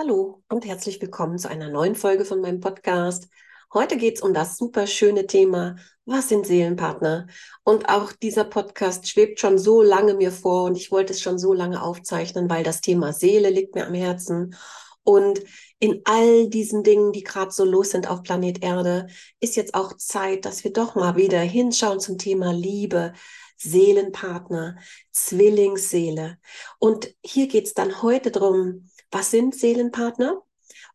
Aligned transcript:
Hallo 0.00 0.44
und 0.48 0.64
herzlich 0.64 1.02
willkommen 1.02 1.38
zu 1.38 1.48
einer 1.50 1.70
neuen 1.70 1.96
Folge 1.96 2.24
von 2.24 2.40
meinem 2.40 2.60
Podcast. 2.60 3.26
Heute 3.74 3.96
geht 3.96 4.14
es 4.14 4.22
um 4.22 4.32
das 4.32 4.56
super 4.56 4.86
schöne 4.86 5.26
Thema, 5.26 5.74
was 6.04 6.28
sind 6.28 6.46
Seelenpartner? 6.46 7.26
Und 7.64 7.88
auch 7.88 8.12
dieser 8.12 8.44
Podcast 8.44 9.08
schwebt 9.08 9.40
schon 9.40 9.58
so 9.58 9.82
lange 9.82 10.14
mir 10.14 10.30
vor 10.30 10.66
und 10.66 10.76
ich 10.76 10.92
wollte 10.92 11.14
es 11.14 11.20
schon 11.20 11.36
so 11.36 11.52
lange 11.52 11.82
aufzeichnen, 11.82 12.48
weil 12.48 12.62
das 12.62 12.80
Thema 12.80 13.12
Seele 13.12 13.50
liegt 13.50 13.74
mir 13.74 13.88
am 13.88 13.94
Herzen. 13.94 14.54
Und 15.02 15.42
in 15.80 16.02
all 16.04 16.48
diesen 16.48 16.84
Dingen, 16.84 17.10
die 17.10 17.24
gerade 17.24 17.50
so 17.50 17.64
los 17.64 17.90
sind 17.90 18.08
auf 18.08 18.22
Planet 18.22 18.62
Erde, 18.62 19.08
ist 19.40 19.56
jetzt 19.56 19.74
auch 19.74 19.96
Zeit, 19.96 20.44
dass 20.44 20.62
wir 20.62 20.72
doch 20.72 20.94
mal 20.94 21.16
wieder 21.16 21.40
hinschauen 21.40 21.98
zum 21.98 22.18
Thema 22.18 22.52
Liebe, 22.52 23.14
Seelenpartner, 23.56 24.76
Zwillingsseele. 25.10 26.38
Und 26.78 27.12
hier 27.24 27.48
geht 27.48 27.66
es 27.66 27.74
dann 27.74 28.00
heute 28.00 28.30
darum, 28.30 28.88
was 29.10 29.30
sind 29.30 29.54
Seelenpartner? 29.54 30.42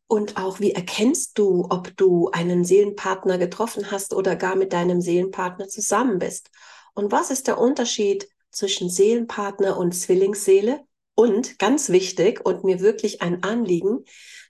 Und 0.07 0.37
auch, 0.37 0.59
wie 0.59 0.73
erkennst 0.73 1.37
du, 1.39 1.67
ob 1.69 1.95
du 1.97 2.29
einen 2.31 2.65
Seelenpartner 2.65 3.37
getroffen 3.37 3.89
hast 3.89 4.13
oder 4.13 4.35
gar 4.35 4.55
mit 4.55 4.73
deinem 4.73 5.01
Seelenpartner 5.01 5.67
zusammen 5.67 6.19
bist? 6.19 6.51
Und 6.93 7.11
was 7.11 7.31
ist 7.31 7.47
der 7.47 7.57
Unterschied 7.57 8.27
zwischen 8.51 8.89
Seelenpartner 8.89 9.77
und 9.77 9.93
Zwillingsseele? 9.93 10.81
Und 11.15 11.59
ganz 11.59 11.89
wichtig 11.89 12.43
und 12.43 12.63
mir 12.63 12.79
wirklich 12.79 13.21
ein 13.21 13.43
Anliegen, 13.43 14.03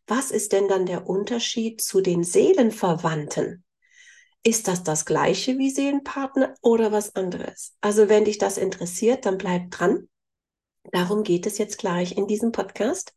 was 0.07 0.31
ist 0.31 0.51
denn 0.51 0.67
dann 0.67 0.85
der 0.85 1.07
Unterschied 1.07 1.81
zu 1.81 2.01
den 2.01 2.23
Seelenverwandten? 2.23 3.63
Ist 4.43 4.67
das 4.67 4.83
das 4.83 5.05
gleiche 5.05 5.57
wie 5.57 5.69
Seelenpartner 5.69 6.55
oder 6.61 6.91
was 6.91 7.15
anderes? 7.15 7.75
Also 7.79 8.09
wenn 8.09 8.25
dich 8.25 8.37
das 8.37 8.57
interessiert, 8.57 9.25
dann 9.25 9.37
bleib 9.37 9.71
dran. 9.71 10.09
Darum 10.91 11.23
geht 11.23 11.45
es 11.45 11.57
jetzt 11.57 11.77
gleich 11.77 12.17
in 12.17 12.27
diesem 12.27 12.51
Podcast. 12.51 13.13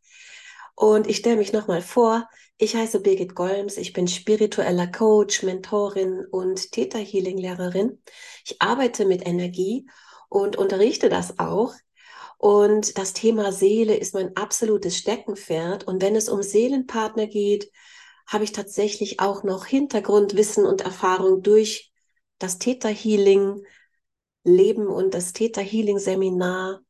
Und 0.77 1.07
ich 1.07 1.17
stelle 1.17 1.37
mich 1.37 1.53
nochmal 1.53 1.81
vor. 1.81 2.29
Ich 2.59 2.75
heiße 2.75 2.99
Birgit 2.99 3.33
Golms. 3.33 3.77
Ich 3.77 3.93
bin 3.93 4.07
spiritueller 4.07 4.85
Coach, 4.85 5.41
Mentorin 5.41 6.23
und 6.29 6.71
Theta 6.71 6.99
Healing 6.99 7.39
Lehrerin. 7.39 7.99
Ich 8.45 8.61
arbeite 8.61 9.05
mit 9.05 9.25
Energie 9.25 9.89
und 10.29 10.55
unterrichte 10.55 11.09
das 11.09 11.39
auch. 11.39 11.73
Und 12.37 12.95
das 12.99 13.13
Thema 13.13 13.51
Seele 13.51 13.95
ist 13.97 14.13
mein 14.13 14.35
absolutes 14.37 14.95
Steckenpferd. 14.99 15.85
Und 15.87 15.99
wenn 16.03 16.15
es 16.15 16.29
um 16.29 16.43
Seelenpartner 16.43 17.25
geht, 17.25 17.71
habe 18.27 18.43
ich 18.43 18.51
tatsächlich 18.51 19.19
auch 19.19 19.43
noch 19.43 19.65
Hintergrundwissen 19.65 20.63
und 20.63 20.81
Erfahrung 20.81 21.41
durch 21.41 21.91
das 22.37 22.59
Theta 22.59 22.89
Healing 22.89 23.63
Leben 24.43 24.85
und 24.85 25.15
das 25.15 25.33
Theta 25.33 25.61
Healing 25.61 25.97
Seminar 25.97 26.81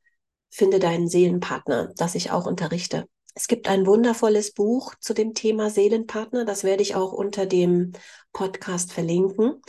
Finde 0.49 0.79
deinen 0.79 1.07
Seelenpartner, 1.07 1.93
das 1.95 2.15
ich 2.15 2.31
auch 2.31 2.47
unterrichte. 2.47 3.07
Es 3.37 3.47
gibt 3.47 3.67
ein 3.67 3.85
wundervolles 3.85 4.51
Buch 4.51 4.95
zu 4.99 5.13
dem 5.13 5.35
Thema 5.35 5.69
Seelenpartner. 5.69 6.43
Das 6.43 6.63
werde 6.63 6.81
ich 6.81 6.95
auch 6.95 7.13
unter 7.13 7.45
dem 7.45 7.91
Podcast 8.33 8.91
verlinken, 8.91 9.61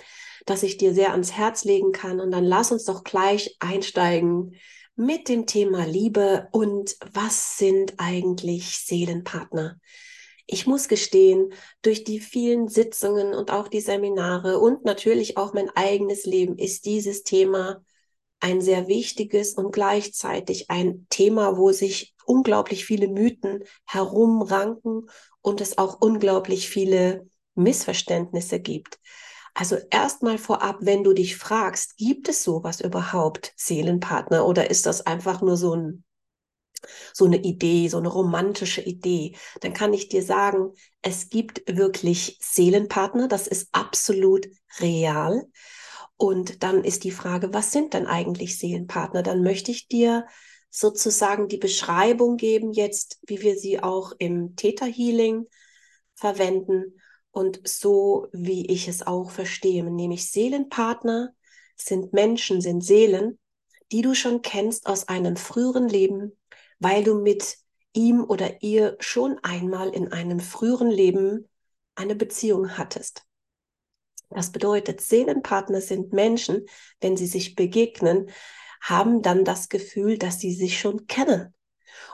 das 0.46 0.62
ich 0.62 0.78
dir 0.78 0.94
sehr 0.94 1.10
ans 1.10 1.32
Herz 1.32 1.64
legen 1.64 1.92
kann. 1.92 2.18
Und 2.18 2.30
dann 2.30 2.44
lass 2.44 2.72
uns 2.72 2.84
doch 2.86 3.04
gleich 3.04 3.56
einsteigen 3.60 4.54
mit 4.96 5.28
dem 5.28 5.44
Thema 5.44 5.84
Liebe 5.84 6.48
und 6.50 6.96
was 7.12 7.58
sind 7.58 7.92
eigentlich 7.98 8.78
Seelenpartner? 8.78 9.78
Ich 10.46 10.66
muss 10.66 10.88
gestehen, 10.88 11.52
durch 11.82 12.04
die 12.04 12.20
vielen 12.20 12.68
Sitzungen 12.68 13.34
und 13.34 13.50
auch 13.50 13.68
die 13.68 13.82
Seminare 13.82 14.60
und 14.60 14.86
natürlich 14.86 15.36
auch 15.36 15.52
mein 15.52 15.68
eigenes 15.76 16.24
Leben 16.24 16.56
ist 16.56 16.86
dieses 16.86 17.22
Thema 17.22 17.84
ein 18.40 18.60
sehr 18.60 18.88
wichtiges 18.88 19.54
und 19.54 19.72
gleichzeitig 19.72 20.70
ein 20.70 21.06
Thema, 21.10 21.56
wo 21.56 21.72
sich 21.72 22.14
unglaublich 22.24 22.84
viele 22.84 23.08
Mythen 23.08 23.64
herumranken 23.86 25.08
und 25.40 25.60
es 25.60 25.78
auch 25.78 26.00
unglaublich 26.00 26.68
viele 26.68 27.26
Missverständnisse 27.54 28.60
gibt. 28.60 28.98
Also 29.54 29.76
erstmal 29.90 30.38
vorab, 30.38 30.76
wenn 30.80 31.02
du 31.02 31.12
dich 31.12 31.36
fragst, 31.36 31.96
gibt 31.96 32.28
es 32.28 32.44
sowas 32.44 32.80
überhaupt, 32.80 33.52
Seelenpartner, 33.56 34.46
oder 34.46 34.70
ist 34.70 34.86
das 34.86 35.04
einfach 35.04 35.40
nur 35.42 35.56
so 35.56 35.74
ein 35.74 36.04
so 37.12 37.24
eine 37.24 37.38
Idee, 37.38 37.88
so 37.88 37.98
eine 37.98 38.08
romantische 38.08 38.80
Idee, 38.80 39.36
dann 39.60 39.72
kann 39.72 39.92
ich 39.92 40.08
dir 40.08 40.22
sagen, 40.22 40.72
es 41.02 41.28
gibt 41.28 41.62
wirklich 41.66 42.38
Seelenpartner, 42.40 43.26
das 43.26 43.46
ist 43.48 43.68
absolut 43.72 44.46
real. 44.80 45.44
Und 46.18 46.62
dann 46.64 46.84
ist 46.84 47.04
die 47.04 47.12
Frage, 47.12 47.54
was 47.54 47.72
sind 47.72 47.94
denn 47.94 48.06
eigentlich 48.06 48.58
Seelenpartner? 48.58 49.22
Dann 49.22 49.42
möchte 49.42 49.70
ich 49.70 49.88
dir 49.88 50.26
sozusagen 50.68 51.48
die 51.48 51.58
Beschreibung 51.58 52.36
geben 52.36 52.72
jetzt, 52.72 53.20
wie 53.26 53.40
wir 53.40 53.56
sie 53.56 53.80
auch 53.80 54.12
im 54.18 54.56
Theta 54.56 54.84
Healing 54.84 55.46
verwenden 56.16 57.00
und 57.30 57.60
so, 57.66 58.26
wie 58.32 58.66
ich 58.66 58.88
es 58.88 59.06
auch 59.06 59.30
verstehe, 59.30 59.84
nämlich 59.84 60.30
Seelenpartner 60.30 61.32
sind 61.76 62.12
Menschen, 62.12 62.60
sind 62.60 62.82
Seelen, 62.82 63.38
die 63.92 64.02
du 64.02 64.14
schon 64.14 64.42
kennst 64.42 64.88
aus 64.88 65.06
einem 65.06 65.36
früheren 65.36 65.88
Leben, 65.88 66.36
weil 66.80 67.04
du 67.04 67.14
mit 67.14 67.58
ihm 67.92 68.24
oder 68.24 68.60
ihr 68.62 68.96
schon 68.98 69.38
einmal 69.44 69.90
in 69.90 70.12
einem 70.12 70.40
früheren 70.40 70.90
Leben 70.90 71.48
eine 71.94 72.16
Beziehung 72.16 72.76
hattest. 72.76 73.27
Das 74.30 74.52
bedeutet, 74.52 75.00
Seelenpartner 75.00 75.80
sind 75.80 76.12
Menschen, 76.12 76.66
wenn 77.00 77.16
sie 77.16 77.26
sich 77.26 77.54
begegnen, 77.54 78.30
haben 78.80 79.22
dann 79.22 79.44
das 79.44 79.68
Gefühl, 79.68 80.18
dass 80.18 80.38
sie 80.38 80.52
sich 80.52 80.78
schon 80.78 81.06
kennen. 81.06 81.54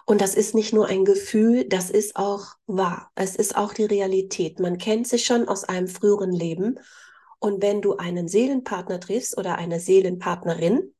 Und 0.07 0.21
das 0.21 0.35
ist 0.35 0.55
nicht 0.55 0.73
nur 0.73 0.87
ein 0.87 1.05
Gefühl, 1.05 1.69
das 1.69 1.91
ist 1.91 2.17
auch 2.17 2.55
wahr. 2.67 3.11
Es 3.15 3.37
ist 3.37 3.57
auch 3.57 3.73
die 3.73 3.85
Realität. 3.85 4.61
Man 4.61 4.79
kennt 4.79 5.09
sich 5.09 5.25
schon 5.25 5.49
aus 5.49 5.65
einem 5.65 5.89
früheren 5.89 6.33
Leben. 6.33 6.79
Und 7.39 7.63
wenn 7.63 7.83
du 7.83 7.97
einen 7.97 8.29
Seelenpartner 8.29 9.01
triffst 9.01 9.37
oder 9.37 9.57
eine 9.57 9.81
Seelenpartnerin, 9.81 10.95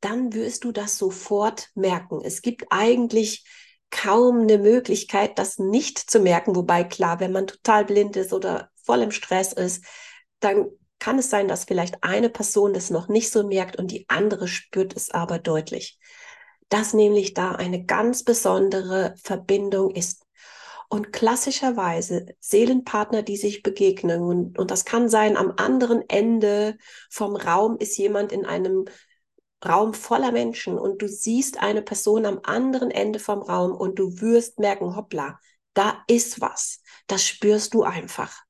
dann 0.00 0.32
wirst 0.34 0.64
du 0.64 0.72
das 0.72 0.98
sofort 0.98 1.70
merken. 1.74 2.20
Es 2.22 2.42
gibt 2.42 2.66
eigentlich 2.70 3.44
kaum 3.90 4.42
eine 4.42 4.58
Möglichkeit, 4.58 5.38
das 5.38 5.58
nicht 5.58 5.98
zu 5.98 6.20
merken. 6.20 6.56
Wobei 6.56 6.84
klar, 6.84 7.20
wenn 7.20 7.32
man 7.32 7.46
total 7.46 7.84
blind 7.84 8.16
ist 8.16 8.32
oder 8.32 8.70
voll 8.82 9.02
im 9.02 9.10
Stress 9.10 9.52
ist, 9.52 9.84
dann 10.44 10.70
kann 10.98 11.18
es 11.18 11.30
sein, 11.30 11.48
dass 11.48 11.64
vielleicht 11.64 12.02
eine 12.02 12.30
Person 12.30 12.72
das 12.72 12.90
noch 12.90 13.08
nicht 13.08 13.30
so 13.30 13.46
merkt 13.46 13.76
und 13.76 13.90
die 13.90 14.06
andere 14.08 14.48
spürt 14.48 14.96
es 14.96 15.10
aber 15.10 15.38
deutlich. 15.38 15.98
Dass 16.68 16.94
nämlich 16.94 17.34
da 17.34 17.52
eine 17.52 17.84
ganz 17.84 18.24
besondere 18.24 19.14
Verbindung 19.22 19.90
ist. 19.90 20.24
Und 20.88 21.12
klassischerweise 21.12 22.26
Seelenpartner, 22.40 23.22
die 23.22 23.36
sich 23.36 23.62
begegnen, 23.62 24.22
und, 24.22 24.58
und 24.58 24.70
das 24.70 24.84
kann 24.84 25.08
sein, 25.08 25.36
am 25.36 25.54
anderen 25.56 26.08
Ende 26.08 26.76
vom 27.10 27.36
Raum 27.36 27.76
ist 27.78 27.98
jemand 27.98 28.32
in 28.32 28.46
einem 28.46 28.84
Raum 29.66 29.94
voller 29.94 30.30
Menschen 30.30 30.78
und 30.78 31.00
du 31.00 31.08
siehst 31.08 31.58
eine 31.58 31.82
Person 31.82 32.26
am 32.26 32.40
anderen 32.42 32.90
Ende 32.90 33.18
vom 33.18 33.42
Raum 33.42 33.72
und 33.72 33.98
du 33.98 34.20
wirst 34.20 34.58
merken, 34.58 34.94
hoppla, 34.94 35.38
da 35.72 36.04
ist 36.06 36.40
was. 36.40 36.80
Das 37.06 37.24
spürst 37.24 37.74
du 37.74 37.82
einfach. 37.82 38.44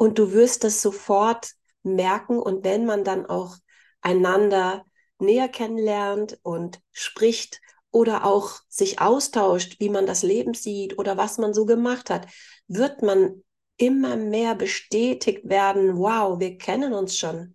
Und 0.00 0.18
du 0.18 0.32
wirst 0.32 0.64
es 0.64 0.80
sofort 0.80 1.50
merken 1.82 2.38
und 2.38 2.64
wenn 2.64 2.86
man 2.86 3.04
dann 3.04 3.26
auch 3.26 3.56
einander 4.00 4.86
näher 5.18 5.50
kennenlernt 5.50 6.38
und 6.42 6.80
spricht 6.90 7.60
oder 7.90 8.24
auch 8.24 8.60
sich 8.70 9.02
austauscht, 9.02 9.78
wie 9.78 9.90
man 9.90 10.06
das 10.06 10.22
Leben 10.22 10.54
sieht 10.54 10.96
oder 10.96 11.18
was 11.18 11.36
man 11.36 11.52
so 11.52 11.66
gemacht 11.66 12.08
hat, 12.08 12.28
wird 12.66 13.02
man 13.02 13.44
immer 13.76 14.16
mehr 14.16 14.54
bestätigt 14.54 15.46
werden, 15.46 15.98
wow, 15.98 16.40
wir 16.40 16.56
kennen 16.56 16.94
uns 16.94 17.18
schon. 17.18 17.54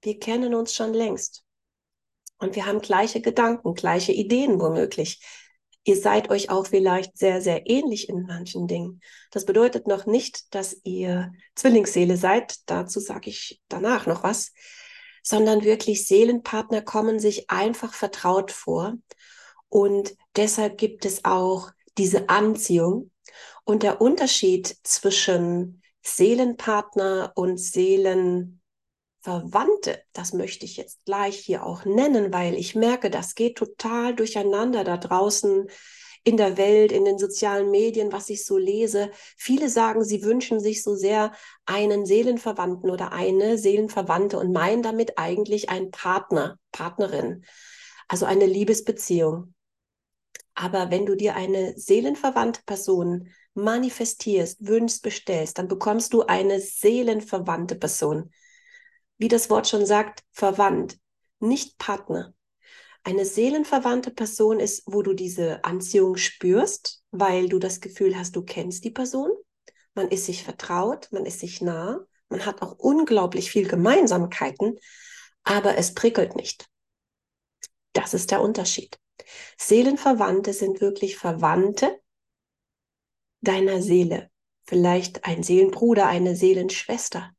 Wir 0.00 0.18
kennen 0.18 0.54
uns 0.54 0.72
schon 0.72 0.94
längst. 0.94 1.44
Und 2.38 2.56
wir 2.56 2.64
haben 2.64 2.80
gleiche 2.80 3.20
Gedanken, 3.20 3.74
gleiche 3.74 4.12
Ideen 4.12 4.58
womöglich. 4.58 5.20
Ihr 5.84 5.96
seid 5.96 6.30
euch 6.30 6.48
auch 6.48 6.66
vielleicht 6.66 7.18
sehr, 7.18 7.42
sehr 7.42 7.68
ähnlich 7.68 8.08
in 8.08 8.22
manchen 8.22 8.66
Dingen. 8.66 9.00
Das 9.30 9.44
bedeutet 9.44 9.86
noch 9.86 10.06
nicht, 10.06 10.54
dass 10.54 10.80
ihr 10.82 11.32
Zwillingsseele 11.54 12.16
seid. 12.16 12.56
Dazu 12.66 13.00
sage 13.00 13.28
ich 13.28 13.60
danach 13.68 14.06
noch 14.06 14.22
was. 14.22 14.52
Sondern 15.22 15.62
wirklich 15.62 16.06
Seelenpartner 16.06 16.82
kommen 16.82 17.18
sich 17.18 17.50
einfach 17.50 17.92
vertraut 17.92 18.50
vor. 18.50 18.94
Und 19.68 20.14
deshalb 20.36 20.78
gibt 20.78 21.04
es 21.04 21.24
auch 21.24 21.70
diese 21.98 22.28
Anziehung. 22.30 23.10
Und 23.64 23.82
der 23.82 24.00
Unterschied 24.00 24.74
zwischen 24.84 25.82
Seelenpartner 26.02 27.32
und 27.34 27.58
Seelen 27.58 28.60
Verwandte, 29.24 30.02
das 30.12 30.34
möchte 30.34 30.66
ich 30.66 30.76
jetzt 30.76 31.02
gleich 31.06 31.38
hier 31.38 31.64
auch 31.64 31.86
nennen, 31.86 32.30
weil 32.30 32.54
ich 32.56 32.74
merke, 32.74 33.08
das 33.08 33.34
geht 33.34 33.56
total 33.56 34.14
durcheinander 34.14 34.84
da 34.84 34.98
draußen 34.98 35.66
in 36.24 36.36
der 36.36 36.58
Welt, 36.58 36.92
in 36.92 37.06
den 37.06 37.18
sozialen 37.18 37.70
Medien, 37.70 38.12
was 38.12 38.28
ich 38.28 38.44
so 38.44 38.58
lese. 38.58 39.10
Viele 39.38 39.70
sagen, 39.70 40.04
sie 40.04 40.24
wünschen 40.24 40.60
sich 40.60 40.82
so 40.82 40.94
sehr 40.94 41.32
einen 41.64 42.04
Seelenverwandten 42.04 42.90
oder 42.90 43.12
eine 43.12 43.56
Seelenverwandte 43.56 44.38
und 44.38 44.52
meinen 44.52 44.82
damit 44.82 45.16
eigentlich 45.16 45.70
einen 45.70 45.90
Partner, 45.90 46.58
Partnerin, 46.70 47.46
also 48.08 48.26
eine 48.26 48.44
Liebesbeziehung. 48.44 49.54
Aber 50.54 50.90
wenn 50.90 51.06
du 51.06 51.14
dir 51.14 51.34
eine 51.34 51.72
seelenverwandte 51.78 52.60
Person 52.66 53.28
manifestierst, 53.54 54.66
wünschst, 54.66 55.02
bestellst, 55.02 55.56
dann 55.56 55.68
bekommst 55.68 56.12
du 56.12 56.24
eine 56.24 56.60
seelenverwandte 56.60 57.76
Person. 57.76 58.30
Wie 59.18 59.28
das 59.28 59.50
Wort 59.50 59.68
schon 59.68 59.86
sagt, 59.86 60.24
verwandt, 60.32 60.98
nicht 61.40 61.78
Partner. 61.78 62.34
Eine 63.02 63.24
seelenverwandte 63.24 64.10
Person 64.10 64.60
ist, 64.60 64.82
wo 64.86 65.02
du 65.02 65.12
diese 65.12 65.62
Anziehung 65.64 66.16
spürst, 66.16 67.02
weil 67.10 67.48
du 67.48 67.58
das 67.58 67.80
Gefühl 67.80 68.16
hast, 68.16 68.34
du 68.34 68.42
kennst 68.42 68.84
die 68.84 68.90
Person, 68.90 69.30
man 69.94 70.08
ist 70.08 70.26
sich 70.26 70.42
vertraut, 70.42 71.08
man 71.12 71.26
ist 71.26 71.40
sich 71.40 71.60
nah, 71.60 72.04
man 72.28 72.46
hat 72.46 72.62
auch 72.62 72.78
unglaublich 72.78 73.50
viel 73.50 73.68
Gemeinsamkeiten, 73.68 74.78
aber 75.44 75.76
es 75.76 75.94
prickelt 75.94 76.34
nicht. 76.34 76.66
Das 77.92 78.14
ist 78.14 78.30
der 78.30 78.40
Unterschied. 78.40 78.98
Seelenverwandte 79.58 80.52
sind 80.52 80.80
wirklich 80.80 81.16
Verwandte 81.16 82.00
deiner 83.40 83.82
Seele. 83.82 84.30
Vielleicht 84.64 85.26
ein 85.26 85.42
Seelenbruder, 85.42 86.06
eine 86.06 86.34
Seelenschwester. 86.34 87.32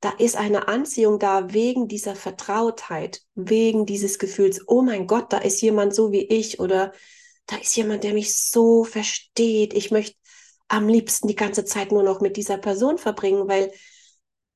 Da 0.00 0.10
ist 0.10 0.36
eine 0.36 0.68
Anziehung 0.68 1.18
da 1.18 1.52
wegen 1.52 1.88
dieser 1.88 2.14
Vertrautheit, 2.14 3.22
wegen 3.34 3.84
dieses 3.84 4.18
Gefühls, 4.18 4.62
oh 4.68 4.82
mein 4.82 5.06
Gott, 5.06 5.32
da 5.32 5.38
ist 5.38 5.60
jemand 5.60 5.94
so 5.94 6.12
wie 6.12 6.22
ich 6.22 6.60
oder 6.60 6.92
da 7.46 7.56
ist 7.56 7.74
jemand, 7.76 8.04
der 8.04 8.12
mich 8.12 8.36
so 8.36 8.84
versteht. 8.84 9.74
Ich 9.74 9.90
möchte 9.90 10.16
am 10.68 10.88
liebsten 10.88 11.26
die 11.26 11.34
ganze 11.34 11.64
Zeit 11.64 11.90
nur 11.90 12.02
noch 12.02 12.20
mit 12.20 12.36
dieser 12.36 12.58
Person 12.58 12.98
verbringen, 12.98 13.48
weil 13.48 13.72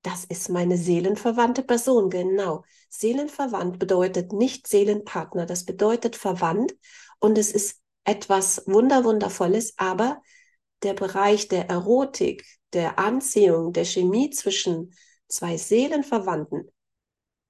das 0.03 0.25
ist 0.25 0.49
meine 0.49 0.77
seelenverwandte 0.77 1.63
Person, 1.63 2.11
genau. 2.11 2.65
Seelenverwandt 2.91 3.79
bedeutet 3.79 4.33
nicht 4.33 4.67
Seelenpartner, 4.67 5.47
das 5.47 5.65
bedeutet 5.65 6.17
verwandt 6.17 6.75
und 7.19 7.39
es 7.39 7.53
ist 7.53 7.81
etwas 8.05 8.63
Wunderwundervolles, 8.67 9.75
aber 9.77 10.21
der 10.83 10.95
Bereich 10.95 11.49
der 11.49 11.69
Erotik, 11.69 12.45
der 12.73 12.99
Anziehung, 12.99 13.73
der 13.73 13.85
Chemie 13.85 14.31
zwischen 14.31 14.93
zwei 15.33 15.57
Seelenverwandten 15.57 16.71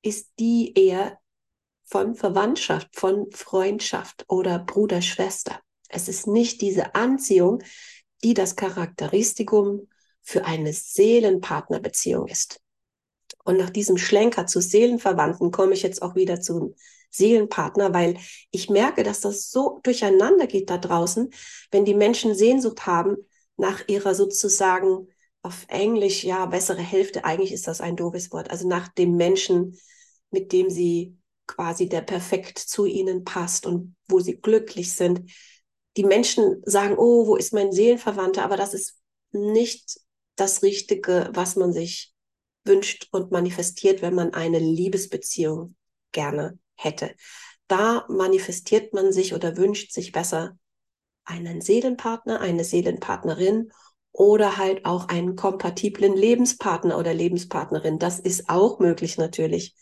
ist 0.03 0.31
die 0.39 0.73
eher 0.75 1.19
von 1.85 2.15
Verwandtschaft, 2.15 2.89
von 2.93 3.31
Freundschaft 3.33 4.25
oder 4.29 4.61
Bruder-Schwester. 4.61 5.61
Es 5.89 6.09
ist 6.09 6.27
nicht 6.27 6.61
diese 6.61 6.95
Anziehung, 6.95 7.63
die 8.23 8.35
das 8.35 8.57
Charakteristikum 8.57 9.89
für 10.23 10.45
eine 10.45 10.73
Seelenpartnerbeziehung 10.73 12.29
ist. 12.29 12.61
Und 13.45 13.59
nach 13.59 13.71
diesem 13.71 13.99
Schlenker 13.99 14.47
zu 14.47 14.61
Seelenverwandten 14.61 15.51
komme 15.51 15.75
ich 15.75 15.83
jetzt 15.83 16.03
auch 16.03 16.15
wieder 16.15 16.41
zum 16.41 16.77
Seelenpartner, 17.11 17.93
weil 17.93 18.17
ich 18.53 18.71
merke, 18.71 19.03
dass 19.03 19.21
das 19.21 19.51
so 19.51 19.81
durcheinander 19.83 20.47
geht 20.47 20.71
da 20.71 20.79
draußen, 20.79 21.31
wenn 21.73 21.85
die 21.85 21.95
Menschen 21.95 22.37
Sehnsucht 22.37 22.87
haben 22.87 23.17
nach 23.57 23.87
ihrer 23.89 24.15
sozusagen 24.15 25.09
auf 25.43 25.67
Englisch, 25.69 26.25
ja, 26.25 26.47
bessere 26.47 26.81
Hälfte, 26.81 27.25
eigentlich 27.25 27.53
ist 27.53 27.67
das 27.67 27.81
ein 27.81 27.97
doofes 27.97 28.31
Wort, 28.33 28.51
also 28.51 28.69
nach 28.69 28.89
dem 28.89 29.17
Menschen, 29.17 29.77
mit 30.31 30.53
dem 30.53 30.71
sie 30.71 31.17
quasi 31.47 31.89
der 31.89 32.03
perfekt 32.03 32.59
zu 32.59 32.87
ihnen 32.87 33.25
passt 33.25 33.67
und 33.67 33.97
wo 34.09 34.21
sie 34.21 34.41
glücklich 34.41 34.95
sind. 34.95 35.31
Die 35.97 36.05
Menschen 36.05 36.63
sagen, 36.65 36.95
oh, 36.97 37.27
wo 37.27 37.37
ist 37.37 37.53
mein 37.53 37.73
Seelenverwandter? 37.73 38.45
Aber 38.45 38.57
das 38.57 38.73
ist 38.73 38.99
nicht 39.33 40.01
das 40.37 40.63
Richtige, 40.63 41.31
was 41.35 41.57
man 41.57 41.73
sich 41.73 42.15
wünscht 42.65 43.09
und 43.11 43.33
manifestiert, 43.33 44.01
wenn 44.01 44.15
man 44.15 44.33
eine 44.33 44.59
Liebesbeziehung 44.59 45.75
gerne 46.13 46.59
hätte. 46.77 47.15
Da 47.67 48.07
manifestiert 48.09 48.95
man 48.95 49.13
sich 49.13 49.35
oder 49.35 49.57
wünscht 49.57 49.93
sich 49.93 50.13
besser 50.13 50.57
einen 51.25 51.61
Seelenpartner, 51.61 52.41
eine 52.41 52.65
Seelenpartnerin 52.65 53.73
oder 54.13 54.59
halt 54.59 54.85
auch 54.85 55.09
einen 55.09 55.37
kompatiblen 55.37 56.15
Lebenspartner 56.15 56.99
oder 56.99 57.15
Lebenspartnerin. 57.15 57.99
Das 57.99 58.21
ist 58.21 58.49
auch 58.49 58.79
möglich 58.79 59.17
natürlich. 59.19 59.75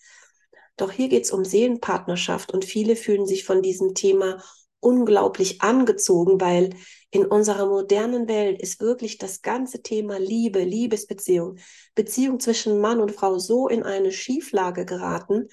Doch 0.76 0.92
hier 0.92 1.08
geht 1.08 1.24
es 1.24 1.32
um 1.32 1.44
Seelenpartnerschaft 1.44 2.52
und 2.52 2.64
viele 2.64 2.96
fühlen 2.96 3.26
sich 3.26 3.44
von 3.44 3.60
diesem 3.60 3.94
Thema 3.94 4.42
unglaublich 4.78 5.60
angezogen, 5.60 6.40
weil 6.40 6.70
in 7.10 7.26
unserer 7.26 7.66
modernen 7.66 8.28
Welt 8.28 8.62
ist 8.62 8.80
wirklich 8.80 9.18
das 9.18 9.42
ganze 9.42 9.82
Thema 9.82 10.18
Liebe, 10.18 10.62
Liebesbeziehung, 10.62 11.58
Beziehung 11.94 12.40
zwischen 12.40 12.80
Mann 12.80 13.00
und 13.00 13.12
Frau 13.12 13.38
so 13.38 13.68
in 13.68 13.82
eine 13.82 14.12
Schieflage 14.12 14.86
geraten 14.86 15.48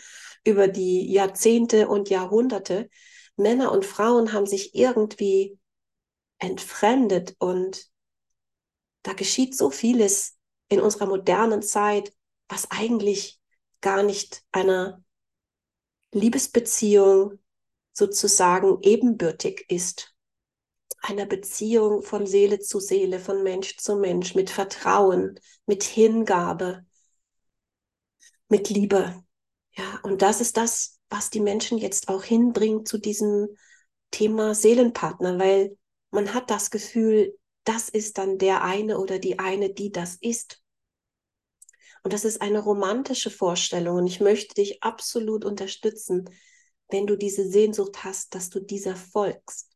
über 0.46 0.68
die 0.68 1.12
Jahrzehnte 1.12 1.88
und 1.88 2.10
Jahrhunderte. 2.10 2.90
Männer 3.36 3.72
und 3.72 3.86
Frauen 3.86 4.34
haben 4.34 4.46
sich 4.46 4.76
irgendwie 4.76 5.58
entfremdet 6.40 7.36
und 7.40 7.88
da 9.04 9.14
geschieht 9.14 9.56
so 9.56 9.70
vieles 9.70 10.38
in 10.70 10.82
unserer 10.82 11.08
modernen 11.08 11.62
Zeit, 11.62 12.14
was 12.50 12.70
eigentlich 12.72 13.40
gar 13.82 14.04
nicht 14.04 14.44
einer 14.52 15.04
Liebesbeziehung 16.12 17.40
sozusagen 17.94 18.80
ebenbürtig 18.82 19.66
ist. 19.70 20.14
Einer 21.02 21.26
Beziehung 21.26 22.02
von 22.02 22.26
Seele 22.26 22.60
zu 22.60 22.80
Seele, 22.80 23.20
von 23.20 23.44
Mensch 23.44 23.78
zu 23.78 23.96
Mensch, 23.96 24.36
mit 24.36 24.50
Vertrauen, 24.50 25.40
mit 25.66 25.84
Hingabe, 25.84 26.86
mit 28.50 28.70
Liebe. 28.70 29.24
Ja, 29.72 30.00
und 30.04 30.22
das 30.22 30.42
ist 30.42 30.58
das, 30.58 31.00
was 31.10 31.30
die 31.30 31.40
Menschen 31.40 31.78
jetzt 31.78 32.10
auch 32.10 32.24
hinbringt 32.24 32.88
zu 32.88 32.98
diesem 32.98 33.48
Thema 34.12 34.56
Seelenpartner, 34.56 35.38
weil 35.40 35.78
man 36.12 36.34
hat 36.34 36.50
das 36.50 36.72
Gefühl, 36.72 37.38
das 37.68 37.90
ist 37.90 38.18
dann 38.18 38.38
der 38.38 38.64
eine 38.64 38.98
oder 38.98 39.20
die 39.20 39.40
eine, 39.40 39.74
die 39.74 39.92
das 39.92 40.16
ist. 40.16 40.62
Und 42.04 42.14
das 42.14 42.24
ist 42.24 42.42
eine 42.42 42.60
romantische 42.60 43.30
Vorstellung 43.30 43.98
und 43.98 44.08
ich 44.08 44.22
möchte 44.22 44.56
dich 44.56 44.82
absolut 44.82 45.44
unterstützen, 45.44 46.30
wenn 46.90 47.06
du 47.06 47.18
diese 47.18 47.46
Sehnsucht 47.50 48.06
hast, 48.06 48.34
dass 48.34 48.50
du 48.50 48.62
dieser 48.62 48.96
folgst. 48.96 49.70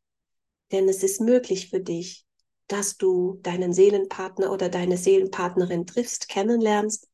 Denn 0.70 0.88
es 0.88 1.02
ist 1.02 1.20
möglich 1.20 1.68
für 1.68 1.80
dich, 1.80 2.24
dass 2.66 2.96
du 2.96 3.38
deinen 3.42 3.74
Seelenpartner 3.74 4.50
oder 4.50 4.70
deine 4.70 4.96
Seelenpartnerin 4.96 5.86
triffst, 5.86 6.28
kennenlernst 6.28 7.06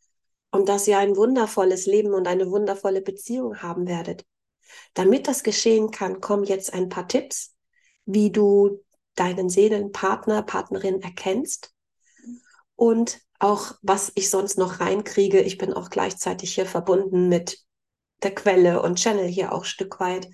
und 0.52 0.68
dass 0.68 0.86
ihr 0.86 0.98
ein 0.98 1.16
wundervolles 1.16 1.86
Leben 1.86 2.14
und 2.14 2.28
eine 2.28 2.52
wundervolle 2.52 3.02
Beziehung 3.02 3.60
haben 3.60 3.88
werdet. 3.88 4.24
Damit 4.94 5.26
das 5.26 5.42
geschehen 5.42 5.90
kann, 5.90 6.20
kommen 6.20 6.44
jetzt 6.44 6.72
ein 6.72 6.88
paar 6.88 7.08
Tipps, 7.08 7.56
wie 8.04 8.30
du 8.30 8.84
deinen 9.18 9.48
Seelenpartner, 9.48 10.42
Partnerin 10.42 11.02
erkennst 11.02 11.74
und 12.76 13.20
auch 13.38 13.74
was 13.82 14.12
ich 14.14 14.30
sonst 14.30 14.58
noch 14.58 14.80
reinkriege. 14.80 15.40
Ich 15.40 15.58
bin 15.58 15.72
auch 15.72 15.90
gleichzeitig 15.90 16.54
hier 16.54 16.66
verbunden 16.66 17.28
mit 17.28 17.58
der 18.22 18.34
Quelle 18.34 18.82
und 18.82 18.98
Channel 18.98 19.26
hier 19.26 19.52
auch 19.52 19.64
Stück 19.64 20.00
weit 20.00 20.28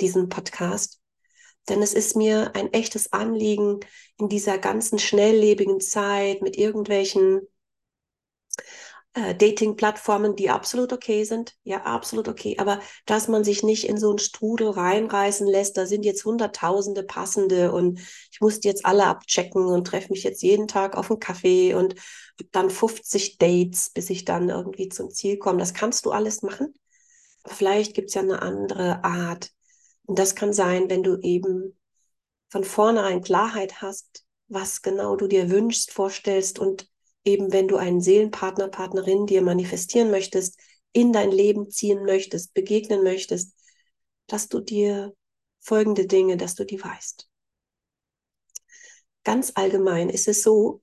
diesen 0.00 0.28
Podcast. 0.28 1.00
Denn 1.68 1.82
es 1.82 1.94
ist 1.94 2.14
mir 2.14 2.54
ein 2.54 2.72
echtes 2.72 3.12
Anliegen 3.12 3.80
in 4.18 4.28
dieser 4.28 4.58
ganzen 4.58 4.98
schnelllebigen 4.98 5.80
Zeit 5.80 6.42
mit 6.42 6.56
irgendwelchen 6.56 7.40
äh, 9.14 9.34
Dating-Plattformen, 9.34 10.36
die 10.36 10.50
absolut 10.50 10.92
okay 10.92 11.24
sind, 11.24 11.54
ja, 11.62 11.82
absolut 11.84 12.28
okay, 12.28 12.56
aber 12.58 12.80
dass 13.06 13.28
man 13.28 13.44
sich 13.44 13.62
nicht 13.62 13.88
in 13.88 13.96
so 13.96 14.10
einen 14.10 14.18
Strudel 14.18 14.70
reinreißen 14.70 15.46
lässt, 15.46 15.76
da 15.76 15.86
sind 15.86 16.04
jetzt 16.04 16.24
hunderttausende 16.24 17.04
passende 17.04 17.72
und 17.72 18.00
ich 18.32 18.40
muss 18.40 18.60
die 18.60 18.68
jetzt 18.68 18.84
alle 18.84 19.06
abchecken 19.06 19.64
und 19.66 19.86
treffe 19.86 20.12
mich 20.12 20.24
jetzt 20.24 20.42
jeden 20.42 20.66
Tag 20.68 20.96
auf 20.96 21.10
einen 21.10 21.20
Kaffee 21.20 21.74
und 21.74 21.94
dann 22.50 22.70
50 22.70 23.38
Dates, 23.38 23.90
bis 23.90 24.10
ich 24.10 24.24
dann 24.24 24.48
irgendwie 24.48 24.88
zum 24.88 25.10
Ziel 25.10 25.38
komme. 25.38 25.58
Das 25.58 25.74
kannst 25.74 26.04
du 26.06 26.10
alles 26.10 26.42
machen. 26.42 26.74
Vielleicht 27.46 27.94
gibt 27.94 28.08
es 28.08 28.14
ja 28.14 28.22
eine 28.22 28.42
andere 28.42 29.04
Art. 29.04 29.50
Und 30.06 30.18
das 30.18 30.34
kann 30.34 30.52
sein, 30.52 30.90
wenn 30.90 31.02
du 31.04 31.18
eben 31.20 31.78
von 32.48 32.64
vornherein 32.64 33.22
Klarheit 33.22 33.80
hast, 33.80 34.24
was 34.48 34.82
genau 34.82 35.16
du 35.16 35.28
dir 35.28 35.50
wünschst, 35.50 35.92
vorstellst 35.92 36.58
und 36.58 36.88
eben 37.24 37.52
wenn 37.52 37.68
du 37.68 37.76
einen 37.76 38.00
Seelenpartner, 38.00 38.68
Partnerin 38.68 39.26
dir 39.26 39.42
manifestieren 39.42 40.10
möchtest, 40.10 40.58
in 40.92 41.12
dein 41.12 41.30
Leben 41.30 41.70
ziehen 41.70 42.04
möchtest, 42.04 42.54
begegnen 42.54 43.02
möchtest, 43.02 43.54
dass 44.26 44.48
du 44.48 44.60
dir 44.60 45.14
folgende 45.60 46.06
Dinge, 46.06 46.36
dass 46.36 46.54
du 46.54 46.64
die 46.64 46.82
weißt. 46.82 47.28
Ganz 49.24 49.52
allgemein 49.54 50.10
ist 50.10 50.28
es 50.28 50.42
so, 50.42 50.82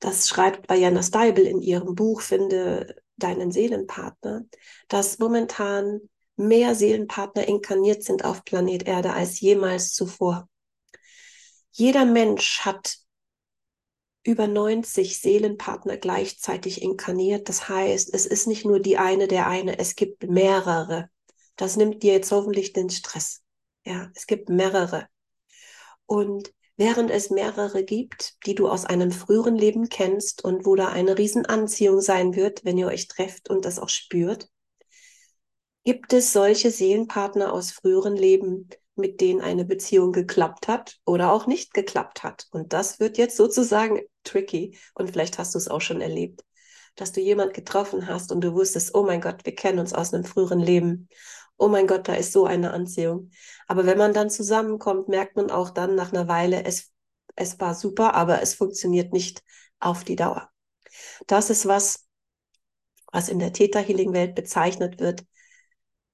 das 0.00 0.28
schreibt 0.28 0.66
Bayana 0.66 1.02
Steibel 1.02 1.46
in 1.46 1.62
ihrem 1.62 1.94
Buch 1.94 2.20
Finde 2.20 2.96
deinen 3.16 3.52
Seelenpartner, 3.52 4.44
dass 4.88 5.18
momentan 5.18 6.00
mehr 6.36 6.74
Seelenpartner 6.74 7.46
inkarniert 7.46 8.02
sind 8.02 8.24
auf 8.24 8.44
Planet 8.44 8.86
Erde 8.86 9.12
als 9.12 9.40
jemals 9.40 9.92
zuvor. 9.92 10.48
Jeder 11.70 12.04
Mensch 12.04 12.60
hat 12.60 12.96
über 14.22 14.46
90 14.46 15.18
Seelenpartner 15.20 15.96
gleichzeitig 15.96 16.82
inkarniert. 16.82 17.48
Das 17.48 17.68
heißt, 17.68 18.12
es 18.12 18.26
ist 18.26 18.46
nicht 18.46 18.64
nur 18.64 18.80
die 18.80 18.98
eine, 18.98 19.28
der 19.28 19.46
eine, 19.46 19.78
es 19.78 19.96
gibt 19.96 20.24
mehrere. 20.24 21.08
Das 21.56 21.76
nimmt 21.76 22.02
dir 22.02 22.12
jetzt 22.12 22.32
hoffentlich 22.32 22.72
den 22.72 22.90
Stress. 22.90 23.42
Ja, 23.84 24.10
es 24.14 24.26
gibt 24.26 24.48
mehrere. 24.48 25.06
Und 26.06 26.52
während 26.76 27.10
es 27.10 27.30
mehrere 27.30 27.84
gibt, 27.84 28.34
die 28.46 28.54
du 28.54 28.68
aus 28.68 28.84
einem 28.84 29.10
früheren 29.10 29.56
Leben 29.56 29.88
kennst 29.88 30.44
und 30.44 30.66
wo 30.66 30.74
da 30.74 30.88
eine 30.88 31.16
Riesenanziehung 31.16 32.00
sein 32.00 32.34
wird, 32.34 32.64
wenn 32.64 32.78
ihr 32.78 32.88
euch 32.88 33.08
trefft 33.08 33.48
und 33.48 33.64
das 33.64 33.78
auch 33.78 33.88
spürt, 33.88 34.48
gibt 35.84 36.12
es 36.12 36.32
solche 36.32 36.70
Seelenpartner 36.70 37.52
aus 37.52 37.70
früheren 37.70 38.16
Leben, 38.16 38.68
mit 38.96 39.20
denen 39.20 39.40
eine 39.40 39.64
Beziehung 39.64 40.12
geklappt 40.12 40.68
hat 40.68 40.98
oder 41.04 41.32
auch 41.32 41.46
nicht 41.46 41.74
geklappt 41.74 42.22
hat. 42.22 42.46
Und 42.50 42.72
das 42.72 43.00
wird 43.00 43.18
jetzt 43.18 43.36
sozusagen 43.36 44.00
tricky. 44.24 44.78
Und 44.94 45.10
vielleicht 45.10 45.38
hast 45.38 45.54
du 45.54 45.58
es 45.58 45.68
auch 45.68 45.80
schon 45.80 46.00
erlebt, 46.00 46.44
dass 46.96 47.12
du 47.12 47.20
jemand 47.20 47.54
getroffen 47.54 48.06
hast 48.06 48.32
und 48.32 48.42
du 48.42 48.54
wusstest, 48.54 48.94
oh 48.94 49.04
mein 49.04 49.20
Gott, 49.20 49.44
wir 49.44 49.54
kennen 49.54 49.78
uns 49.78 49.94
aus 49.94 50.12
einem 50.12 50.24
früheren 50.24 50.60
Leben. 50.60 51.08
Oh 51.56 51.68
mein 51.68 51.86
Gott, 51.86 52.08
da 52.08 52.14
ist 52.14 52.32
so 52.32 52.46
eine 52.46 52.72
Anziehung. 52.72 53.30
Aber 53.66 53.86
wenn 53.86 53.98
man 53.98 54.12
dann 54.14 54.30
zusammenkommt, 54.30 55.08
merkt 55.08 55.36
man 55.36 55.50
auch 55.50 55.70
dann 55.70 55.94
nach 55.94 56.12
einer 56.12 56.28
Weile, 56.28 56.64
es, 56.64 56.90
es 57.36 57.60
war 57.60 57.74
super, 57.74 58.14
aber 58.14 58.42
es 58.42 58.54
funktioniert 58.54 59.12
nicht 59.12 59.42
auf 59.78 60.04
die 60.04 60.16
Dauer. 60.16 60.50
Das 61.26 61.50
ist 61.50 61.66
was, 61.66 62.06
was 63.12 63.28
in 63.28 63.38
der 63.38 63.52
Theta 63.52 63.78
Healing 63.78 64.12
Welt 64.12 64.34
bezeichnet 64.34 65.00
wird 65.00 65.24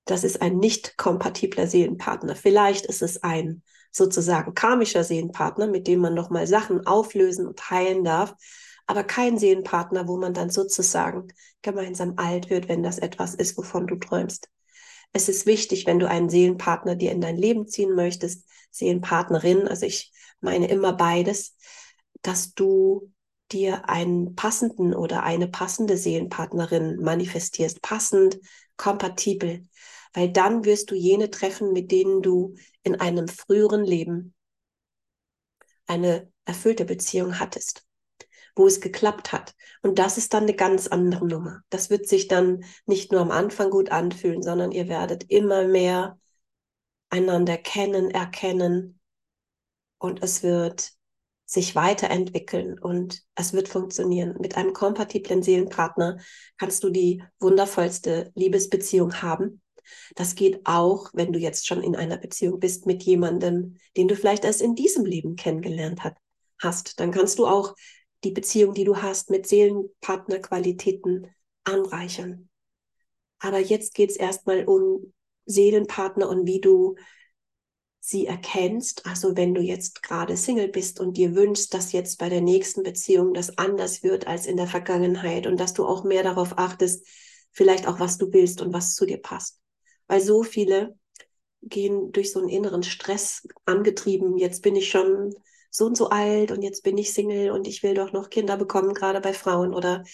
das 0.07 0.25
ist 0.25 0.41
ein 0.41 0.59
nicht 0.59 0.97
kompatibler 0.97 1.67
Seelenpartner. 1.67 2.37
Vielleicht 2.37 2.87
ist 2.87 3.03
es 3.03 3.23
ein 3.23 3.63
sozusagen 3.91 4.55
karmischer 4.55 5.05
Seelenpartner, 5.05 5.67
mit 5.67 5.87
dem 5.87 6.01
man 6.01 6.15
nochmal 6.15 6.47
Sachen 6.47 6.87
auflösen 6.87 7.47
und 7.47 7.71
heilen 7.71 8.05
darf, 8.05 8.35
aber 8.87 9.03
kein 9.03 9.37
Seelenpartner, 9.37 10.07
wo 10.07 10.17
man 10.17 10.33
dann 10.33 10.51
sozusagen 10.51 11.29
gemeinsam 11.63 12.15
alt 12.17 12.51
wird, 12.51 12.69
wenn 12.69 12.83
das 12.83 12.99
etwas 12.99 13.35
ist, 13.35 13.59
wovon 13.59 13.87
du 13.87 13.97
träumst. 13.97 14.49
Es 15.13 15.29
ist 15.29 15.47
wichtig, 15.47 15.87
wenn 15.87 15.99
du 15.99 16.09
einen 16.09 16.29
Seelenpartner 16.29 16.95
dir 16.95 17.11
in 17.11 17.21
dein 17.21 17.37
Leben 17.37 17.67
ziehen 17.67 17.95
möchtest, 17.95 18.47
Seelenpartnerin, 18.71 19.67
also 19.67 19.87
ich 19.87 20.13
meine 20.41 20.69
immer 20.69 20.93
beides, 20.93 21.57
dass 22.23 22.55
du 22.55 23.13
dir 23.51 23.89
einen 23.89 24.35
passenden 24.35 24.95
oder 24.95 25.23
eine 25.23 25.49
passende 25.49 25.97
Seelenpartnerin 25.97 27.01
manifestierst, 27.01 27.81
passend, 27.81 28.39
kompatibel, 28.77 29.63
weil 30.17 30.33
dann 30.33 30.65
wirst 30.65 30.91
du 30.91 30.95
jene 30.95 31.31
treffen, 31.31 31.75
mit 31.75 31.93
denen 31.93 32.23
du 32.23 32.55
in 32.83 32.99
einem 32.99 33.29
früheren 33.29 33.85
Leben 33.85 34.35
eine 35.87 36.33
erfüllte 36.47 36.87
Beziehung 36.87 37.39
hattest, 37.39 37.85
wo 38.55 38.67
es 38.67 38.81
geklappt 38.81 39.33
hat. 39.33 39.55
Und 39.83 39.99
das 39.99 40.17
ist 40.17 40.33
dann 40.33 40.45
eine 40.45 40.55
ganz 40.55 40.87
andere 40.87 41.27
Nummer. 41.27 41.61
Das 41.69 41.91
wird 41.91 42.09
sich 42.09 42.29
dann 42.29 42.65
nicht 42.87 43.13
nur 43.13 43.21
am 43.21 43.31
Anfang 43.31 43.69
gut 43.69 43.93
anfühlen, 43.93 44.43
sondern 44.43 44.73
ihr 44.73 44.89
werdet 44.89 45.31
immer 45.31 45.69
mehr 45.69 46.19
einander 47.11 47.59
kennen, 47.59 48.11
erkennen 48.11 48.99
und 49.99 50.23
es 50.23 50.43
wird 50.43 50.93
sich 51.45 51.75
weiterentwickeln 51.75 52.79
und 52.79 53.23
es 53.35 53.53
wird 53.53 53.69
funktionieren. 53.69 54.35
Mit 54.41 54.57
einem 54.57 54.73
kompatiblen 54.73 55.43
Seelenpartner 55.43 56.17
kannst 56.57 56.83
du 56.85 56.89
die 56.89 57.23
wundervollste 57.39 58.33
Liebesbeziehung 58.35 59.21
haben 59.21 59.61
das 60.15 60.35
geht 60.35 60.61
auch, 60.65 61.11
wenn 61.13 61.33
du 61.33 61.39
jetzt 61.39 61.67
schon 61.67 61.83
in 61.83 61.97
einer 61.97 62.17
Beziehung 62.17 62.61
bist 62.61 62.87
mit 62.87 63.03
jemandem, 63.03 63.77
den 63.97 64.09
du 64.09 64.17
vielleicht 64.17 64.45
erst 64.45 64.63
in 64.63 64.75
diesem 64.75 65.05
Leben 65.05 65.37
kennengelernt 65.37 66.05
hat, 66.05 66.17
hast. 66.61 67.01
Dann 67.01 67.11
kannst 67.11 67.39
du 67.39 67.47
auch 67.47 67.75
die 68.25 68.31
Beziehung, 68.31 68.75
die 68.75 68.85
du 68.85 68.97
hast, 68.97 69.31
mit 69.31 69.47
Seelenpartnerqualitäten 69.47 71.29
anreichern. 71.65 72.49
Aber 73.39 73.59
jetzt 73.59 73.95
geht 73.95 74.11
es 74.11 74.17
erstmal 74.17 74.65
um 74.65 75.13
Seelenpartner 75.45 76.29
und 76.29 76.47
wie 76.47 76.61
du 76.61 76.97
sie 78.01 78.27
erkennst. 78.27 79.05
Also 79.07 79.37
wenn 79.37 79.55
du 79.55 79.61
jetzt 79.61 80.03
gerade 80.03 80.37
Single 80.37 80.69
bist 80.69 81.01
und 81.01 81.17
dir 81.17 81.35
wünschst, 81.35 81.75
dass 81.75 81.93
jetzt 81.93 82.19
bei 82.19 82.29
der 82.29 82.41
nächsten 82.41 82.83
Beziehung 82.83 83.35
das 83.35 83.59
anders 83.59 84.03
wird 84.03 84.27
als 84.27 84.47
in 84.47 84.57
der 84.57 84.69
Vergangenheit 84.69 85.47
und 85.47 85.59
dass 85.59 85.75
du 85.75 85.85
auch 85.85 86.05
mehr 86.05 86.23
darauf 86.23 86.57
achtest, 86.57 87.07
vielleicht 87.51 87.87
auch 87.87 88.01
was 88.01 88.17
du 88.17 88.33
willst 88.33 88.61
und 88.61 88.73
was 88.73 88.95
zu 88.95 89.07
dir 89.07 89.19
passt 89.19 89.61
weil 90.07 90.21
so 90.21 90.43
viele 90.43 90.99
gehen 91.63 92.13
durch 92.13 92.33
so 92.33 92.41
einen 92.41 92.49
inneren 92.49 92.83
Stress 92.83 93.47
angetrieben. 93.65 94.39
Jetzt 94.39 94.63
bin 94.63 94.77
ich 94.77 94.91
schon 94.91 95.35
so 95.71 95.87
und 95.87 95.97
so 95.97 96.11
alt 96.11 96.53
und 96.53 96.63
jetzt 96.63 96.83
bin 96.85 96.99
ich 96.99 97.13
Single 97.13 97.51
und 97.51 97.67
ich 97.67 97.83
will 97.83 97.95
doch 97.95 98.13
noch 98.13 98.31
Kinder 98.31 98.57
bekommen, 98.57 98.95
gerade 98.95 99.21
bei 99.21 99.33
Frauen 99.35 99.75
oder 99.75 100.05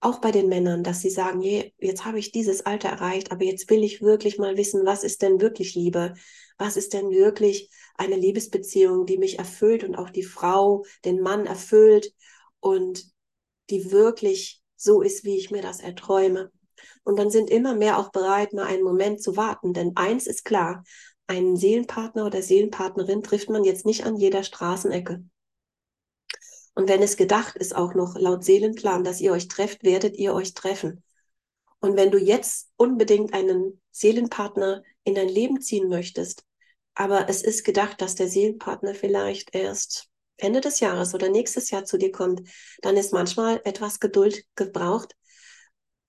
auch 0.00 0.20
bei 0.20 0.30
den 0.30 0.48
Männern, 0.48 0.82
dass 0.84 1.00
sie 1.00 1.10
sagen, 1.10 1.40
je, 1.40 1.72
jetzt 1.78 2.04
habe 2.04 2.18
ich 2.18 2.30
dieses 2.30 2.66
Alter 2.66 2.88
erreicht, 2.90 3.32
aber 3.32 3.44
jetzt 3.44 3.70
will 3.70 3.82
ich 3.82 4.02
wirklich 4.02 4.38
mal 4.38 4.56
wissen, 4.56 4.84
was 4.84 5.02
ist 5.02 5.22
denn 5.22 5.40
wirklich 5.40 5.74
Liebe? 5.74 6.14
Was 6.58 6.76
ist 6.76 6.92
denn 6.92 7.10
wirklich 7.10 7.70
eine 7.96 8.16
Liebesbeziehung, 8.16 9.06
die 9.06 9.18
mich 9.18 9.38
erfüllt 9.38 9.82
und 9.82 9.96
auch 9.96 10.10
die 10.10 10.22
Frau, 10.22 10.84
den 11.04 11.20
Mann 11.20 11.46
erfüllt 11.46 12.12
und 12.60 13.06
die 13.70 13.90
wirklich 13.92 14.62
so 14.76 15.00
ist, 15.02 15.24
wie 15.24 15.38
ich 15.38 15.50
mir 15.50 15.62
das 15.62 15.80
erträume? 15.80 16.52
Und 17.02 17.18
dann 17.18 17.30
sind 17.30 17.50
immer 17.50 17.74
mehr 17.74 17.98
auch 17.98 18.10
bereit, 18.10 18.52
mal 18.52 18.66
einen 18.66 18.82
Moment 18.82 19.22
zu 19.22 19.36
warten. 19.36 19.72
Denn 19.72 19.92
eins 19.96 20.26
ist 20.26 20.44
klar, 20.44 20.84
einen 21.26 21.56
Seelenpartner 21.56 22.26
oder 22.26 22.42
Seelenpartnerin 22.42 23.22
trifft 23.22 23.48
man 23.48 23.64
jetzt 23.64 23.86
nicht 23.86 24.04
an 24.04 24.16
jeder 24.16 24.42
Straßenecke. 24.42 25.24
Und 26.74 26.88
wenn 26.88 27.02
es 27.02 27.16
gedacht 27.16 27.56
ist, 27.56 27.74
auch 27.74 27.94
noch 27.94 28.16
laut 28.18 28.44
Seelenplan, 28.44 29.04
dass 29.04 29.20
ihr 29.20 29.32
euch 29.32 29.48
trefft, 29.48 29.84
werdet 29.84 30.16
ihr 30.16 30.34
euch 30.34 30.54
treffen. 30.54 31.02
Und 31.80 31.96
wenn 31.96 32.10
du 32.10 32.18
jetzt 32.18 32.70
unbedingt 32.76 33.32
einen 33.32 33.80
Seelenpartner 33.90 34.82
in 35.04 35.14
dein 35.14 35.28
Leben 35.28 35.60
ziehen 35.60 35.88
möchtest, 35.88 36.44
aber 36.94 37.28
es 37.28 37.42
ist 37.42 37.64
gedacht, 37.64 38.00
dass 38.00 38.14
der 38.14 38.28
Seelenpartner 38.28 38.94
vielleicht 38.94 39.54
erst 39.54 40.08
Ende 40.36 40.60
des 40.60 40.80
Jahres 40.80 41.14
oder 41.14 41.28
nächstes 41.28 41.70
Jahr 41.70 41.84
zu 41.84 41.96
dir 41.96 42.10
kommt, 42.10 42.48
dann 42.82 42.96
ist 42.96 43.12
manchmal 43.12 43.60
etwas 43.64 44.00
Geduld 44.00 44.44
gebraucht, 44.56 45.14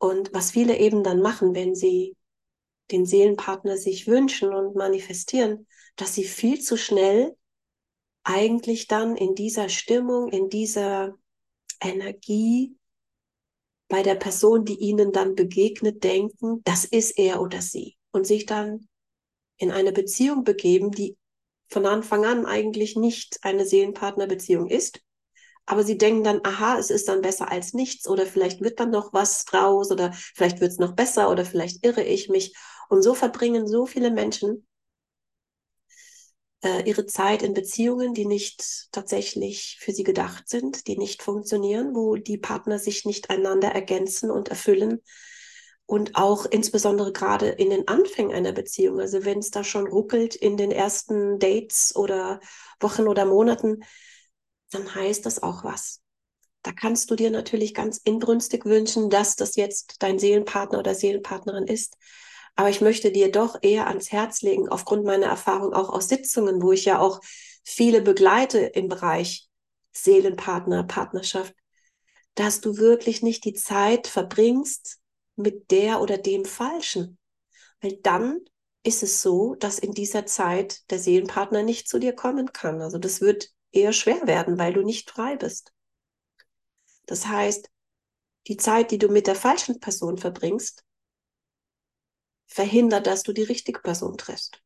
und 0.05 0.31
was 0.35 0.51
viele 0.51 0.77
eben 0.77 1.03
dann 1.03 1.19
machen, 1.19 1.55
wenn 1.55 1.73
sie 1.73 2.15
den 2.91 3.07
Seelenpartner 3.07 3.75
sich 3.75 4.05
wünschen 4.05 4.53
und 4.53 4.75
manifestieren, 4.75 5.65
dass 5.95 6.13
sie 6.13 6.25
viel 6.25 6.61
zu 6.61 6.77
schnell 6.77 7.35
eigentlich 8.23 8.85
dann 8.85 9.15
in 9.15 9.33
dieser 9.33 9.67
Stimmung, 9.67 10.29
in 10.29 10.49
dieser 10.49 11.15
Energie 11.81 12.77
bei 13.87 14.03
der 14.03 14.13
Person, 14.13 14.63
die 14.63 14.77
ihnen 14.77 15.11
dann 15.11 15.33
begegnet, 15.33 16.03
denken, 16.03 16.61
das 16.63 16.85
ist 16.85 17.17
er 17.17 17.41
oder 17.41 17.63
sie. 17.63 17.97
Und 18.11 18.27
sich 18.27 18.45
dann 18.45 18.87
in 19.57 19.71
eine 19.71 19.91
Beziehung 19.91 20.43
begeben, 20.43 20.91
die 20.91 21.17
von 21.67 21.87
Anfang 21.87 22.25
an 22.25 22.45
eigentlich 22.45 22.95
nicht 22.95 23.39
eine 23.41 23.65
Seelenpartnerbeziehung 23.65 24.69
ist, 24.69 25.01
aber 25.65 25.83
sie 25.83 25.97
denken 25.97 26.23
dann, 26.23 26.41
aha, 26.43 26.77
es 26.77 26.89
ist 26.89 27.07
dann 27.07 27.21
besser 27.21 27.51
als 27.51 27.73
nichts 27.73 28.07
oder 28.07 28.25
vielleicht 28.25 28.61
wird 28.61 28.79
dann 28.79 28.91
noch 28.91 29.13
was 29.13 29.45
draus 29.45 29.91
oder 29.91 30.11
vielleicht 30.13 30.59
wird 30.61 30.71
es 30.71 30.77
noch 30.77 30.93
besser 30.93 31.29
oder 31.29 31.45
vielleicht 31.45 31.83
irre 31.85 32.03
ich 32.03 32.29
mich. 32.29 32.55
Und 32.89 33.01
so 33.01 33.15
verbringen 33.15 33.67
so 33.67 33.85
viele 33.85 34.11
Menschen 34.11 34.67
äh, 36.63 36.87
ihre 36.87 37.05
Zeit 37.05 37.41
in 37.41 37.53
Beziehungen, 37.53 38.13
die 38.13 38.25
nicht 38.25 38.87
tatsächlich 38.91 39.77
für 39.79 39.91
sie 39.91 40.03
gedacht 40.03 40.49
sind, 40.49 40.87
die 40.87 40.97
nicht 40.97 41.23
funktionieren, 41.23 41.95
wo 41.95 42.15
die 42.15 42.37
Partner 42.37 42.77
sich 42.77 43.05
nicht 43.05 43.29
einander 43.29 43.69
ergänzen 43.69 44.29
und 44.29 44.49
erfüllen. 44.49 45.01
Und 45.87 46.15
auch 46.15 46.47
insbesondere 46.47 47.11
gerade 47.11 47.49
in 47.49 47.69
den 47.69 47.87
Anfängen 47.87 48.35
einer 48.35 48.51
Beziehung, 48.51 48.99
also 48.99 49.23
wenn 49.23 49.37
es 49.37 49.51
da 49.51 49.63
schon 49.63 49.87
ruckelt 49.87 50.35
in 50.35 50.57
den 50.57 50.71
ersten 50.71 51.37
Dates 51.37 51.95
oder 51.95 52.39
Wochen 52.79 53.07
oder 53.07 53.25
Monaten, 53.25 53.81
dann 54.71 54.93
heißt 54.93 55.25
das 55.25 55.41
auch 55.41 55.63
was. 55.63 56.01
Da 56.63 56.71
kannst 56.71 57.11
du 57.11 57.15
dir 57.15 57.29
natürlich 57.29 57.73
ganz 57.73 57.97
inbrünstig 57.97 58.65
wünschen, 58.65 59.09
dass 59.09 59.35
das 59.35 59.55
jetzt 59.55 59.97
dein 59.99 60.17
Seelenpartner 60.17 60.79
oder 60.79 60.95
Seelenpartnerin 60.95 61.67
ist. 61.67 61.95
Aber 62.55 62.69
ich 62.69 62.81
möchte 62.81 63.11
dir 63.11 63.31
doch 63.31 63.57
eher 63.61 63.87
ans 63.87 64.11
Herz 64.11 64.41
legen, 64.41 64.69
aufgrund 64.69 65.05
meiner 65.05 65.27
Erfahrung 65.27 65.73
auch 65.73 65.89
aus 65.89 66.07
Sitzungen, 66.07 66.61
wo 66.61 66.71
ich 66.71 66.85
ja 66.85 66.99
auch 66.99 67.19
viele 67.63 68.01
begleite 68.01 68.59
im 68.59 68.87
Bereich 68.87 69.47
Seelenpartner, 69.91 70.83
Partnerschaft, 70.83 71.53
dass 72.33 72.61
du 72.61 72.77
wirklich 72.77 73.21
nicht 73.21 73.45
die 73.45 73.53
Zeit 73.53 74.07
verbringst 74.07 74.99
mit 75.35 75.71
der 75.71 76.01
oder 76.01 76.17
dem 76.17 76.45
Falschen. 76.45 77.17
Weil 77.81 77.97
dann 78.01 78.39
ist 78.83 79.03
es 79.03 79.21
so, 79.21 79.55
dass 79.55 79.79
in 79.79 79.93
dieser 79.93 80.25
Zeit 80.25 80.89
der 80.89 80.99
Seelenpartner 80.99 81.63
nicht 81.63 81.87
zu 81.87 81.99
dir 81.99 82.13
kommen 82.13 82.53
kann. 82.53 82.81
Also 82.81 82.97
das 82.97 83.21
wird 83.21 83.49
eher 83.75 83.93
schwer 83.93 84.25
werden, 84.27 84.57
weil 84.57 84.73
du 84.73 84.81
nicht 84.81 85.09
frei 85.11 85.35
bist. 85.35 85.73
Das 87.05 87.27
heißt, 87.27 87.69
die 88.47 88.57
Zeit, 88.57 88.91
die 88.91 88.97
du 88.97 89.09
mit 89.09 89.27
der 89.27 89.35
falschen 89.35 89.79
Person 89.79 90.17
verbringst, 90.17 90.83
verhindert, 92.47 93.07
dass 93.07 93.23
du 93.23 93.33
die 93.33 93.43
richtige 93.43 93.79
Person 93.79 94.17
triffst. 94.17 94.61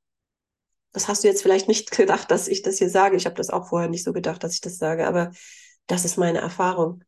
Das 0.91 1.07
hast 1.07 1.23
du 1.23 1.27
jetzt 1.27 1.41
vielleicht 1.41 1.67
nicht 1.67 1.91
gedacht, 1.97 2.31
dass 2.31 2.47
ich 2.47 2.61
das 2.61 2.77
hier 2.77 2.89
sage. 2.89 3.15
Ich 3.15 3.25
habe 3.25 3.35
das 3.35 3.49
auch 3.49 3.69
vorher 3.69 3.89
nicht 3.89 4.03
so 4.03 4.13
gedacht, 4.13 4.43
dass 4.43 4.53
ich 4.53 4.61
das 4.61 4.77
sage, 4.77 5.07
aber 5.07 5.31
das 5.87 6.05
ist 6.05 6.17
meine 6.17 6.39
Erfahrung. 6.39 7.03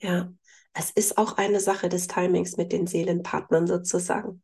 Ja, 0.00 0.32
es 0.72 0.90
ist 0.90 1.18
auch 1.18 1.36
eine 1.36 1.60
Sache 1.60 1.88
des 1.88 2.06
Timings 2.06 2.56
mit 2.56 2.72
den 2.72 2.86
Seelenpartnern 2.86 3.66
sozusagen. 3.66 4.42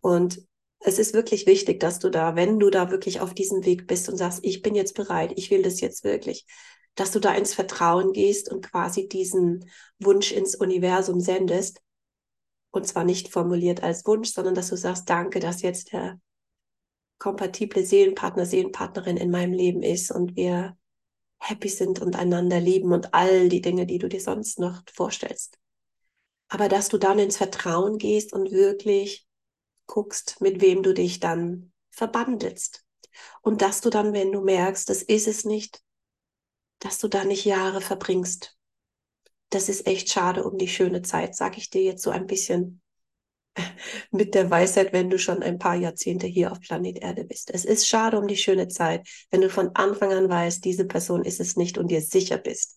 Und 0.00 0.46
es 0.80 0.98
ist 0.98 1.14
wirklich 1.14 1.46
wichtig, 1.46 1.80
dass 1.80 1.98
du 1.98 2.10
da, 2.10 2.36
wenn 2.36 2.58
du 2.58 2.70
da 2.70 2.90
wirklich 2.90 3.20
auf 3.20 3.34
diesem 3.34 3.64
Weg 3.64 3.86
bist 3.86 4.08
und 4.08 4.16
sagst, 4.16 4.40
ich 4.42 4.62
bin 4.62 4.74
jetzt 4.74 4.94
bereit, 4.94 5.32
ich 5.36 5.50
will 5.50 5.62
das 5.62 5.80
jetzt 5.80 6.04
wirklich, 6.04 6.46
dass 6.94 7.10
du 7.10 7.20
da 7.20 7.34
ins 7.34 7.54
Vertrauen 7.54 8.12
gehst 8.12 8.50
und 8.50 8.70
quasi 8.70 9.08
diesen 9.08 9.70
Wunsch 9.98 10.32
ins 10.32 10.54
Universum 10.54 11.20
sendest. 11.20 11.80
Und 12.70 12.86
zwar 12.86 13.04
nicht 13.04 13.28
formuliert 13.28 13.82
als 13.82 14.06
Wunsch, 14.06 14.30
sondern 14.30 14.54
dass 14.54 14.68
du 14.68 14.76
sagst, 14.76 15.08
danke, 15.08 15.40
dass 15.40 15.62
jetzt 15.62 15.92
der 15.92 16.20
kompatible 17.18 17.84
Seelenpartner, 17.84 18.44
Seelenpartnerin 18.44 19.16
in 19.16 19.30
meinem 19.30 19.52
Leben 19.52 19.82
ist 19.82 20.10
und 20.10 20.36
wir 20.36 20.76
happy 21.38 21.68
sind 21.68 22.00
und 22.00 22.16
einander 22.16 22.60
lieben 22.60 22.92
und 22.92 23.14
all 23.14 23.48
die 23.48 23.60
Dinge, 23.60 23.86
die 23.86 23.98
du 23.98 24.08
dir 24.08 24.20
sonst 24.20 24.58
noch 24.58 24.82
vorstellst. 24.92 25.58
Aber 26.48 26.68
dass 26.68 26.88
du 26.88 26.98
dann 26.98 27.18
ins 27.18 27.36
Vertrauen 27.36 27.98
gehst 27.98 28.32
und 28.32 28.50
wirklich 28.50 29.25
guckst, 29.86 30.40
mit 30.40 30.60
wem 30.60 30.82
du 30.82 30.94
dich 30.94 31.20
dann 31.20 31.72
verbandelst. 31.90 32.84
Und 33.42 33.62
dass 33.62 33.80
du 33.80 33.90
dann, 33.90 34.12
wenn 34.12 34.32
du 34.32 34.42
merkst, 34.42 34.88
das 34.88 35.02
ist 35.02 35.26
es 35.26 35.44
nicht, 35.44 35.82
dass 36.80 36.98
du 36.98 37.08
da 37.08 37.24
nicht 37.24 37.44
Jahre 37.44 37.80
verbringst. 37.80 38.56
Das 39.50 39.68
ist 39.68 39.86
echt 39.86 40.10
schade 40.10 40.44
um 40.44 40.58
die 40.58 40.68
schöne 40.68 41.02
Zeit, 41.02 41.34
sage 41.34 41.58
ich 41.58 41.70
dir 41.70 41.82
jetzt 41.82 42.02
so 42.02 42.10
ein 42.10 42.26
bisschen 42.26 42.82
mit 44.10 44.34
der 44.34 44.50
Weisheit, 44.50 44.92
wenn 44.92 45.08
du 45.08 45.18
schon 45.18 45.42
ein 45.42 45.58
paar 45.58 45.76
Jahrzehnte 45.76 46.26
hier 46.26 46.52
auf 46.52 46.60
Planet 46.60 46.98
Erde 46.98 47.24
bist. 47.24 47.50
Es 47.50 47.64
ist 47.64 47.88
schade 47.88 48.18
um 48.18 48.26
die 48.26 48.36
schöne 48.36 48.68
Zeit, 48.68 49.08
wenn 49.30 49.40
du 49.40 49.48
von 49.48 49.70
Anfang 49.74 50.12
an 50.12 50.28
weißt, 50.28 50.64
diese 50.64 50.84
Person 50.84 51.24
ist 51.24 51.40
es 51.40 51.56
nicht 51.56 51.78
und 51.78 51.88
dir 51.90 52.00
sicher 52.02 52.38
bist. 52.38 52.76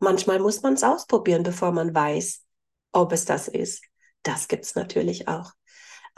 Manchmal 0.00 0.38
muss 0.38 0.62
man 0.62 0.74
es 0.74 0.84
ausprobieren, 0.84 1.42
bevor 1.42 1.72
man 1.72 1.94
weiß, 1.94 2.44
ob 2.92 3.12
es 3.12 3.24
das 3.24 3.48
ist. 3.48 3.82
Das 4.22 4.48
gibt's 4.48 4.74
natürlich 4.74 5.28
auch. 5.28 5.52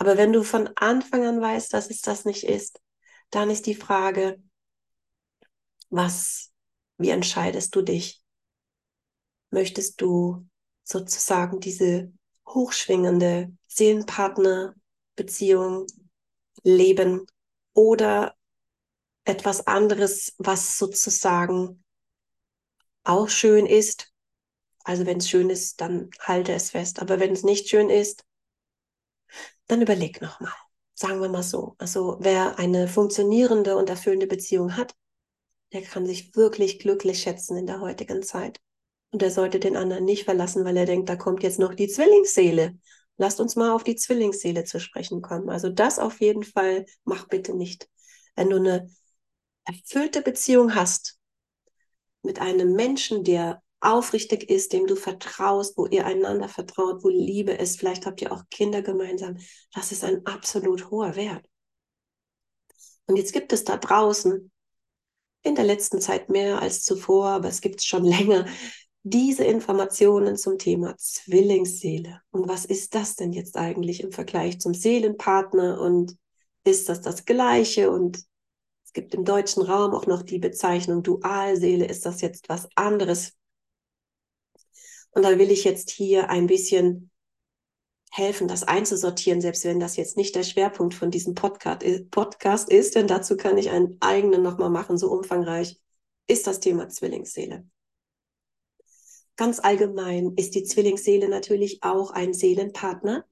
Aber 0.01 0.17
wenn 0.17 0.33
du 0.33 0.43
von 0.45 0.71
Anfang 0.77 1.27
an 1.27 1.43
weißt, 1.43 1.75
dass 1.75 1.91
es 1.91 2.01
das 2.01 2.25
nicht 2.25 2.45
ist, 2.45 2.81
dann 3.29 3.51
ist 3.51 3.67
die 3.67 3.75
Frage, 3.75 4.43
was, 5.91 6.55
wie 6.97 7.11
entscheidest 7.11 7.77
du 7.77 7.83
dich? 7.83 8.23
Möchtest 9.51 10.01
du 10.01 10.49
sozusagen 10.85 11.61
diese 11.61 12.11
hochschwingende 12.49 13.53
Seelenpartnerbeziehung 13.67 15.87
leben 16.63 17.27
oder 17.75 18.35
etwas 19.25 19.67
anderes, 19.67 20.33
was 20.39 20.79
sozusagen 20.79 21.85
auch 23.05 23.29
schön 23.29 23.67
ist. 23.67 24.11
Also 24.83 25.05
wenn 25.05 25.19
es 25.19 25.29
schön 25.29 25.51
ist, 25.51 25.83
dann 25.83 26.09
halte 26.21 26.55
es 26.55 26.71
fest. 26.71 27.03
Aber 27.03 27.21
wenn 27.21 27.33
es 27.33 27.43
nicht 27.43 27.69
schön 27.69 27.91
ist, 27.91 28.25
dann 29.71 29.83
überleg 29.83 30.21
nochmal. 30.21 30.53
Sagen 30.95 31.21
wir 31.21 31.29
mal 31.29 31.43
so. 31.43 31.77
Also 31.79 32.19
wer 32.21 32.59
eine 32.59 32.89
funktionierende 32.89 33.77
und 33.77 33.89
erfüllende 33.89 34.27
Beziehung 34.27 34.77
hat, 34.77 34.95
der 35.73 35.83
kann 35.83 36.05
sich 36.07 36.35
wirklich 36.37 36.79
glücklich 36.79 37.23
schätzen 37.23 37.57
in 37.57 37.67
der 37.67 37.81
heutigen 37.81 38.23
Zeit. 38.23 38.59
Und 39.13 39.23
er 39.23 39.31
sollte 39.31 39.59
den 39.61 39.77
anderen 39.77 40.05
nicht 40.05 40.25
verlassen, 40.25 40.65
weil 40.65 40.77
er 40.77 40.87
denkt, 40.87 41.09
da 41.09 41.17
kommt 41.17 41.43
jetzt 41.43 41.59
noch 41.59 41.75
die 41.75 41.89
Zwillingsseele. 41.89 42.79
Lasst 43.17 43.41
uns 43.41 43.57
mal 43.57 43.73
auf 43.73 43.85
die 43.85 43.97
Zwillingsseele 43.97 44.65
zu 44.65 44.81
sprechen 44.81 45.21
kommen. 45.23 45.51
Also 45.51 45.69
das 45.69 45.99
auf 45.99 46.21
jeden 46.21 46.45
Fall 46.45 46.87
mach 47.05 47.29
bitte 47.29 47.55
nicht. 47.55 47.89
Wenn 48.37 48.51
du 48.51 48.57
eine 48.57 48.89
erfüllte 49.65 50.23
Beziehung 50.23 50.75
hast 50.75 51.19
mit 52.23 52.41
einem 52.41 52.73
Menschen, 52.75 53.25
der 53.25 53.63
aufrichtig 53.81 54.51
ist, 54.51 54.73
dem 54.73 54.87
du 54.87 54.97
vertraust, 54.97 55.77
wo 55.77 55.87
ihr 55.87 56.07
einander 56.07 56.49
vertraut, 56.49 57.03
wo 57.03 57.09
Liebe 57.09 57.53
ist, 57.53 57.79
vielleicht 57.79 58.07
habt 58.07 58.21
ihr 58.21 58.33
auch 58.33 58.45
Kinder 58.51 58.83
gemeinsam, 58.83 59.39
das 59.75 59.93
ist 59.93 60.05
ein 60.05 60.25
absolut 60.27 60.91
hoher 60.91 61.17
Wert. 61.17 61.47
Und 63.07 63.17
jetzt 63.17 63.33
gibt 63.33 63.53
es 63.53 63.65
da 63.65 63.77
draußen 63.77 64.51
in 65.43 65.55
der 65.55 65.65
letzten 65.65 66.01
Zeit 66.01 66.29
mehr 66.29 66.61
als 66.61 66.85
zuvor, 66.85 67.29
aber 67.29 67.49
es 67.49 67.61
gibt 67.61 67.81
es 67.81 67.87
schon 67.87 68.05
länger, 68.05 68.47
diese 69.03 69.45
Informationen 69.45 70.37
zum 70.37 70.59
Thema 70.59 70.95
Zwillingsseele. 70.99 72.21
Und 72.31 72.49
was 72.49 72.67
ist 72.67 72.95
das 72.95 73.17
denn 73.17 73.33
jetzt 73.33 73.57
eigentlich 73.57 74.03
im 74.03 74.13
Vergleich 74.13 74.61
zum 74.61 74.75
Seelenpartner? 74.75 75.81
Und 75.81 76.17
ist 76.65 76.89
das 76.89 77.01
das 77.01 77.25
Gleiche? 77.25 77.91
Und 77.91 78.23
es 78.85 78.93
gibt 78.93 79.15
im 79.15 79.25
deutschen 79.25 79.63
Raum 79.63 79.95
auch 79.95 80.07
noch 80.07 80.23
die 80.23 80.39
Bezeichnung 80.39 81.03
Dualseele. 81.03 81.87
Ist 81.87 82.05
das 82.05 82.21
jetzt 82.21 82.49
was 82.49 82.69
anderes? 82.75 83.33
Und 85.13 85.23
da 85.23 85.39
will 85.39 85.51
ich 85.51 85.65
jetzt 85.65 85.91
hier 85.91 86.31
ein 86.31 86.47
bisschen 86.47 87.11
helfen, 88.13 88.49
das 88.49 88.65
einzusortieren, 88.65 89.41
selbst 89.41 89.65
wenn 89.65 89.81
das 89.81 89.97
jetzt 89.97 90.17
nicht 90.17 90.35
der 90.35 90.43
Schwerpunkt 90.43 90.95
von 90.95 91.11
diesem 91.11 91.35
Podcast 91.35 91.83
ist, 92.69 92.95
denn 92.95 93.07
dazu 93.07 93.37
kann 93.37 93.57
ich 93.57 93.71
einen 93.71 93.97
eigenen 94.01 94.43
nochmal 94.43 94.71
machen, 94.71 94.99
so 94.99 95.11
umfangreich 95.11 95.81
ist 96.27 96.47
das 96.47 96.61
Thema 96.61 96.89
Zwillingsseele. 96.89 97.67
Ganz 99.37 99.59
allgemein 99.59 100.35
ist 100.37 100.55
die 100.55 100.65
Zwillingsseele 100.65 101.29
natürlich 101.29 101.83
auch 101.83 102.11
ein 102.11 102.35
Seelenpartner. 102.35 103.25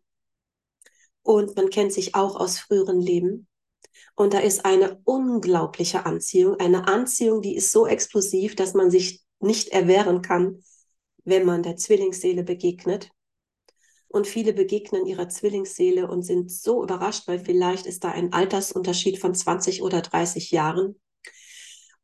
Und 1.23 1.55
man 1.57 1.69
kennt 1.69 1.93
sich 1.93 2.15
auch 2.15 2.37
aus 2.37 2.59
früheren 2.59 3.01
Leben. 3.01 3.47
Und 4.15 4.33
da 4.33 4.39
ist 4.39 4.65
eine 4.65 5.01
unglaubliche 5.05 6.07
Anziehung, 6.07 6.57
eine 6.57 6.89
Anziehung, 6.89 7.43
die 7.43 7.55
ist 7.55 7.73
so 7.73 7.87
explosiv, 7.87 8.57
dass 8.57 8.75
man 8.75 8.91
sich 8.91 9.23
nicht 9.39 9.69
erwehren 9.69 10.23
kann, 10.23 10.65
wenn 11.29 11.45
man 11.45 11.63
der 11.63 11.77
Zwillingsseele 11.77 12.43
begegnet. 12.43 13.11
Und 14.09 14.27
viele 14.27 14.53
begegnen 14.55 15.07
ihrer 15.07 15.29
Zwillingsseele 15.29 16.09
und 16.09 16.23
sind 16.23 16.51
so 16.51 16.83
überrascht, 16.83 17.29
weil 17.29 17.39
vielleicht 17.39 17.87
ist 17.87 18.05
da 18.05 18.11
ein 18.11 18.33
Altersunterschied 18.33 19.19
von 19.19 19.35
20 19.35 19.83
oder 19.83 20.01
30 20.01 20.51
Jahren. 20.51 20.99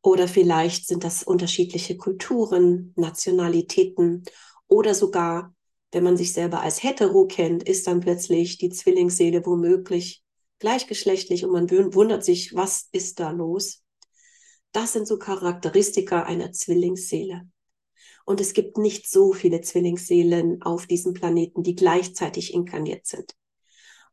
Oder 0.01 0.27
vielleicht 0.27 0.87
sind 0.87 1.03
das 1.03 1.23
unterschiedliche 1.23 1.97
Kulturen, 1.97 2.93
Nationalitäten 2.95 4.23
oder 4.67 4.93
sogar, 4.93 5.55
wenn 5.91 6.03
man 6.03 6.17
sich 6.17 6.33
selber 6.33 6.61
als 6.61 6.83
hetero 6.83 7.25
kennt, 7.25 7.63
ist 7.63 7.87
dann 7.87 8.01
plötzlich 8.01 8.57
die 8.57 8.69
Zwillingsseele 8.69 9.45
womöglich 9.45 10.23
gleichgeschlechtlich 10.59 11.43
und 11.45 11.51
man 11.51 11.69
wundert 11.69 12.23
sich, 12.23 12.53
was 12.53 12.87
ist 12.91 13.19
da 13.19 13.31
los? 13.31 13.83
Das 14.71 14.93
sind 14.93 15.07
so 15.07 15.17
Charakteristika 15.17 16.23
einer 16.23 16.51
Zwillingsseele. 16.51 17.47
Und 18.25 18.41
es 18.41 18.53
gibt 18.53 18.77
nicht 18.77 19.09
so 19.09 19.33
viele 19.33 19.61
Zwillingsseelen 19.61 20.61
auf 20.63 20.87
diesem 20.87 21.13
Planeten, 21.13 21.63
die 21.63 21.75
gleichzeitig 21.75 22.53
inkarniert 22.53 23.05
sind. 23.05 23.35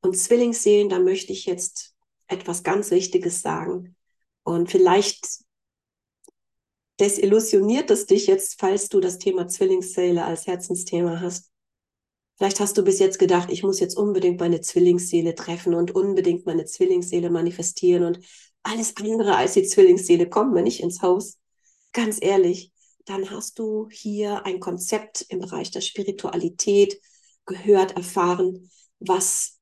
Und 0.02 0.16
Zwillingsseelen, 0.16 0.88
da 0.88 0.98
möchte 0.98 1.32
ich 1.32 1.46
jetzt 1.46 1.94
etwas 2.28 2.62
ganz 2.62 2.90
Wichtiges 2.90 3.40
sagen. 3.40 3.96
Und 4.42 4.70
vielleicht 4.70 5.42
desillusioniert 7.00 7.90
es 7.90 8.06
dich 8.06 8.26
jetzt, 8.26 8.60
falls 8.60 8.88
du 8.88 9.00
das 9.00 9.18
Thema 9.18 9.48
Zwillingsseele 9.48 10.24
als 10.24 10.46
Herzensthema 10.46 11.20
hast. 11.20 11.50
Vielleicht 12.36 12.60
hast 12.60 12.76
du 12.76 12.82
bis 12.82 12.98
jetzt 12.98 13.18
gedacht, 13.18 13.50
ich 13.50 13.62
muss 13.62 13.80
jetzt 13.80 13.96
unbedingt 13.96 14.40
meine 14.40 14.60
Zwillingsseele 14.60 15.34
treffen 15.34 15.74
und 15.74 15.94
unbedingt 15.94 16.44
meine 16.44 16.64
Zwillingsseele 16.64 17.30
manifestieren 17.30 18.04
und 18.04 18.18
alles 18.62 18.96
andere 18.96 19.36
als 19.36 19.54
die 19.54 19.64
Zwillingsseele 19.64 20.28
kommt 20.28 20.52
mir 20.52 20.62
nicht 20.62 20.82
ins 20.82 21.02
Haus. 21.02 21.38
Ganz 21.92 22.18
ehrlich, 22.20 22.72
dann 23.06 23.30
hast 23.30 23.58
du 23.58 23.88
hier 23.90 24.44
ein 24.46 24.60
Konzept 24.60 25.22
im 25.28 25.40
Bereich 25.40 25.70
der 25.70 25.80
Spiritualität 25.80 27.00
gehört, 27.46 27.96
erfahren, 27.96 28.70
was 28.98 29.60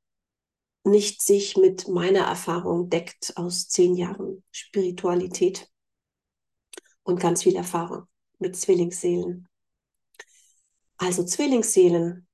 nicht 0.84 1.22
sich 1.22 1.56
mit 1.56 1.88
meiner 1.88 2.20
Erfahrung 2.20 2.88
deckt 2.88 3.36
aus 3.36 3.68
zehn 3.68 3.96
Jahren 3.96 4.42
Spiritualität 4.50 5.68
und 7.02 7.20
ganz 7.20 7.42
viel 7.42 7.56
Erfahrung 7.56 8.04
mit 8.38 8.56
Zwillingsseelen. 8.56 9.48
Also 10.96 11.24
Zwillingsseelen 11.24 12.26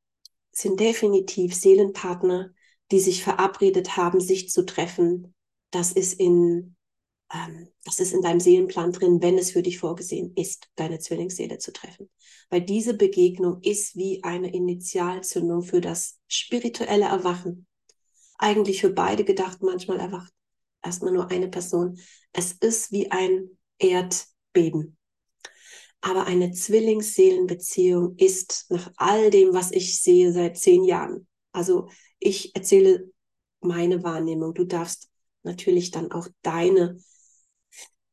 sind 0.53 0.81
definitiv 0.81 1.55
Seelenpartner, 1.55 2.51
die 2.90 3.01
sich 3.01 3.23
verabredet 3.23 3.97
haben, 3.97 4.21
sich 4.21 4.51
zu 4.51 4.64
treffen. 4.64 5.35
Das 5.71 5.92
ist 5.92 6.14
in, 6.14 6.76
ähm, 7.33 7.69
das 7.85 7.99
ist 7.99 8.12
in 8.12 8.23
deinem 8.23 8.41
Seelenplan 8.41 8.93
drin, 8.93 9.23
wenn 9.23 9.39
es 9.39 9.53
für 9.53 9.62
dich 9.62 9.79
vorgesehen 9.79 10.33
ist, 10.37 10.69
deine 10.77 10.99
Zwillingsseele 10.99 11.59
zu 11.59 11.73
treffen. 11.73 12.09
Weil 12.51 12.62
diese 12.62 12.95
Begegnung 12.95 13.61
ist 13.62 13.97
wie 13.97 14.23
eine 14.23 14.53
Initialzündung 14.53 15.62
für 15.62 15.81
das 15.81 16.19
spirituelle 16.29 17.07
Erwachen. 17.07 17.67
Eigentlich 18.39 18.81
für 18.81 18.91
beide 18.91 19.25
gedacht, 19.25 19.62
manchmal 19.62 19.99
erwacht 19.99 20.33
erstmal 20.87 21.12
nur 21.12 21.31
eine 21.31 21.49
Person. 21.49 21.99
Es 22.33 22.53
ist 22.53 22.93
wie 22.93 23.11
ein 23.11 23.51
Erd, 23.79 24.27
beben. 24.53 24.97
Aber 26.01 26.27
eine 26.27 26.53
Zwillingsseelenbeziehung 26.53 28.17
ist 28.17 28.67
nach 28.71 28.91
all 28.97 29.31
dem, 29.31 29.53
was 29.53 29.71
ich 29.71 30.01
sehe 30.03 30.33
seit 30.33 30.57
zehn 30.57 30.85
Jahren. 30.85 31.27
Also 31.53 31.89
ich 32.19 32.55
erzähle 32.55 33.11
meine 33.61 34.03
Wahrnehmung. 34.03 34.55
Du 34.55 34.65
darfst 34.65 35.11
natürlich 35.43 35.91
dann 35.91 36.11
auch 36.12 36.29
deine, 36.43 36.99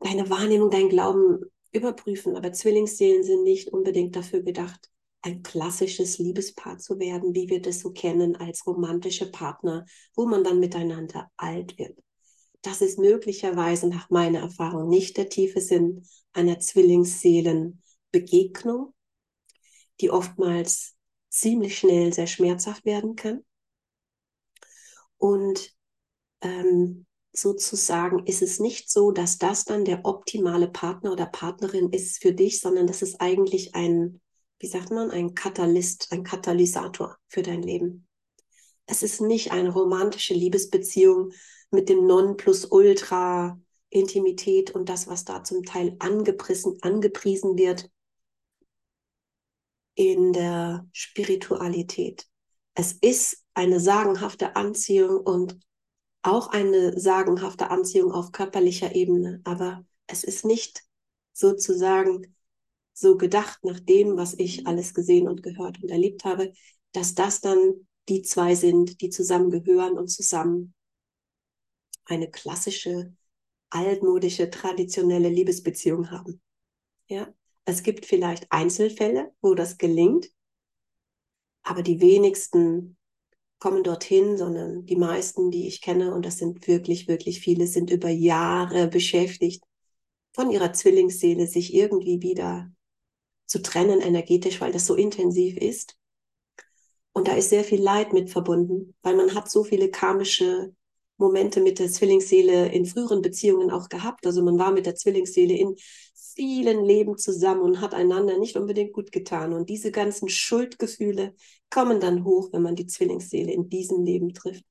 deine 0.03 0.29
Wahrnehmung, 0.29 0.69
dein 0.69 0.89
Glauben 0.89 1.39
überprüfen. 1.71 2.35
Aber 2.35 2.53
Zwillingsseelen 2.53 3.23
sind 3.23 3.43
nicht 3.43 3.69
unbedingt 3.69 4.15
dafür 4.15 4.41
gedacht, 4.41 4.89
ein 5.21 5.41
klassisches 5.41 6.17
Liebespaar 6.17 6.77
zu 6.77 6.99
werden, 6.99 7.33
wie 7.33 7.49
wir 7.49 7.61
das 7.61 7.79
so 7.79 7.91
kennen 7.91 8.35
als 8.35 8.67
romantische 8.67 9.31
Partner, 9.31 9.85
wo 10.15 10.25
man 10.25 10.43
dann 10.43 10.59
miteinander 10.59 11.31
alt 11.37 11.77
wird. 11.77 11.97
Das 12.61 12.81
ist 12.81 12.99
möglicherweise 12.99 13.87
nach 13.87 14.09
meiner 14.09 14.39
Erfahrung 14.39 14.89
nicht 14.89 15.15
der 15.17 15.29
tiefe 15.29 15.61
Sinn 15.61 16.05
einer 16.33 16.59
Zwillingsseelenbegegnung, 16.59 18.93
die 20.01 20.11
oftmals 20.11 20.95
ziemlich 21.29 21.77
schnell 21.77 22.11
sehr 22.13 22.27
schmerzhaft 22.27 22.85
werden 22.85 23.15
kann. 23.15 23.45
Und 25.17 25.73
ähm, 26.41 27.05
sozusagen 27.33 28.25
ist 28.25 28.41
es 28.41 28.59
nicht 28.59 28.89
so, 28.89 29.11
dass 29.11 29.37
das 29.39 29.65
dann 29.65 29.85
der 29.85 30.05
optimale 30.05 30.67
Partner 30.69 31.11
oder 31.11 31.25
Partnerin 31.25 31.89
ist 31.89 32.21
für 32.21 32.31
dich, 32.31 32.59
sondern 32.59 32.87
das 32.87 33.01
ist 33.01 33.19
eigentlich 33.19 33.75
ein, 33.75 34.21
wie 34.59 34.67
sagt 34.67 34.91
man, 34.91 35.09
ein 35.09 35.33
Katalyst, 35.33 36.11
ein 36.11 36.23
Katalysator 36.23 37.17
für 37.27 37.41
dein 37.41 37.63
Leben. 37.63 38.07
Es 38.85 39.01
ist 39.01 39.19
nicht 39.19 39.51
eine 39.51 39.71
romantische 39.71 40.33
Liebesbeziehung 40.33 41.31
mit 41.71 41.89
dem 41.89 42.05
Nonplusultra 42.05 43.59
Intimität 43.89 44.71
und 44.71 44.89
das, 44.89 45.07
was 45.07 45.25
da 45.25 45.43
zum 45.43 45.63
Teil 45.63 45.95
angepriesen, 45.99 46.77
angepriesen 46.81 47.57
wird 47.57 47.89
in 49.95 50.33
der 50.33 50.87
Spiritualität. 50.91 52.27
Es 52.75 52.93
ist 52.93 53.43
eine 53.53 53.79
sagenhafte 53.79 54.55
Anziehung 54.55 55.19
und 55.19 55.59
auch 56.23 56.47
eine 56.47 56.99
sagenhafte 56.99 57.69
Anziehung 57.69 58.11
auf 58.11 58.31
körperlicher 58.31 58.95
Ebene, 58.95 59.41
aber 59.43 59.85
es 60.07 60.23
ist 60.23 60.45
nicht 60.45 60.83
sozusagen 61.33 62.35
so 62.93 63.17
gedacht 63.17 63.63
nach 63.63 63.79
dem, 63.79 64.17
was 64.17 64.33
ich 64.33 64.67
alles 64.67 64.93
gesehen 64.93 65.27
und 65.27 65.43
gehört 65.43 65.81
und 65.81 65.89
erlebt 65.89 66.25
habe, 66.25 66.53
dass 66.91 67.15
das 67.15 67.41
dann 67.41 67.87
die 68.09 68.21
zwei 68.21 68.55
sind, 68.55 69.01
die 69.01 69.09
zusammengehören 69.09 69.97
und 69.97 70.09
zusammen 70.09 70.73
eine 72.05 72.29
klassische, 72.29 73.15
altmodische, 73.69 74.49
traditionelle 74.49 75.29
Liebesbeziehung 75.29 76.11
haben. 76.11 76.41
Ja, 77.07 77.33
es 77.65 77.83
gibt 77.83 78.05
vielleicht 78.05 78.51
Einzelfälle, 78.51 79.33
wo 79.41 79.55
das 79.55 79.77
gelingt, 79.77 80.29
aber 81.63 81.81
die 81.81 82.01
wenigsten 82.01 82.97
kommen 83.63 83.85
dorthin, 83.85 84.35
sondern 84.37 84.85
die 84.85 84.97
meisten, 84.97 85.49
die 85.49 85.67
ich 85.67 85.79
kenne, 85.79 86.13
und 86.13 86.25
das 86.25 86.37
sind 86.37 86.67
wirklich, 86.67 87.07
wirklich 87.07 87.39
viele, 87.39 87.65
sind 87.65 87.91
über 87.91 88.09
Jahre 88.09 88.89
beschäftigt, 88.89 89.63
von 90.33 90.51
ihrer 90.51 90.73
Zwillingsseele 90.73 91.47
sich 91.47 91.73
irgendwie 91.73 92.21
wieder 92.21 92.69
zu 93.45 93.61
trennen 93.61 94.01
energetisch, 94.01 94.59
weil 94.59 94.73
das 94.73 94.85
so 94.85 94.95
intensiv 94.95 95.55
ist. 95.55 95.97
Und 97.13 97.29
da 97.29 97.35
ist 97.37 97.51
sehr 97.51 97.63
viel 97.63 97.81
Leid 97.81 98.11
mit 98.11 98.29
verbunden, 98.29 98.95
weil 99.01 99.15
man 99.15 99.33
hat 99.33 99.49
so 99.49 99.63
viele 99.63 99.89
karmische 99.89 100.75
Momente 101.17 101.61
mit 101.61 101.79
der 101.79 101.89
Zwillingsseele 101.89 102.67
in 102.71 102.85
früheren 102.85 103.21
Beziehungen 103.21 103.71
auch 103.71 103.89
gehabt. 103.89 104.25
Also 104.25 104.43
man 104.43 104.57
war 104.57 104.71
mit 104.71 104.85
der 104.85 104.95
Zwillingsseele 104.95 105.55
in 105.55 105.75
vielen 106.35 106.83
Leben 106.83 107.17
zusammen 107.17 107.61
und 107.61 107.81
hat 107.81 107.93
einander 107.93 108.37
nicht 108.37 108.55
unbedingt 108.55 108.93
gut 108.93 109.11
getan. 109.11 109.53
Und 109.53 109.69
diese 109.69 109.91
ganzen 109.91 110.29
Schuldgefühle 110.29 111.35
kommen 111.69 111.99
dann 111.99 112.23
hoch, 112.23 112.49
wenn 112.51 112.61
man 112.61 112.75
die 112.75 112.87
Zwillingsseele 112.87 113.51
in 113.51 113.69
diesem 113.69 114.03
Leben 114.03 114.33
trifft. 114.33 114.63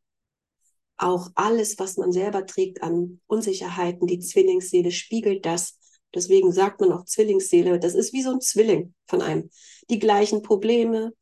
Auch 0.96 1.31
alles, 1.35 1.78
was 1.78 1.96
man 1.96 2.12
selber 2.12 2.46
trägt 2.46 2.83
an 2.83 3.20
Unsicherheiten, 3.26 4.07
die 4.07 4.20
Zwillingsseele 4.20 4.90
spiegelt 4.90 5.46
das. 5.46 5.78
Deswegen 6.14 6.52
sagt 6.52 6.81
man 6.81 6.92
auch 6.92 7.05
Zwillingsseele, 7.05 7.78
das 7.78 7.94
ist 7.94 8.12
wie 8.12 8.22
so 8.22 8.31
ein 8.31 8.40
Zwilling 8.40 8.94
von 9.07 9.22
einem. 9.22 9.48
Die 9.88 9.98
gleichen 9.98 10.42
Probleme, 10.42 11.12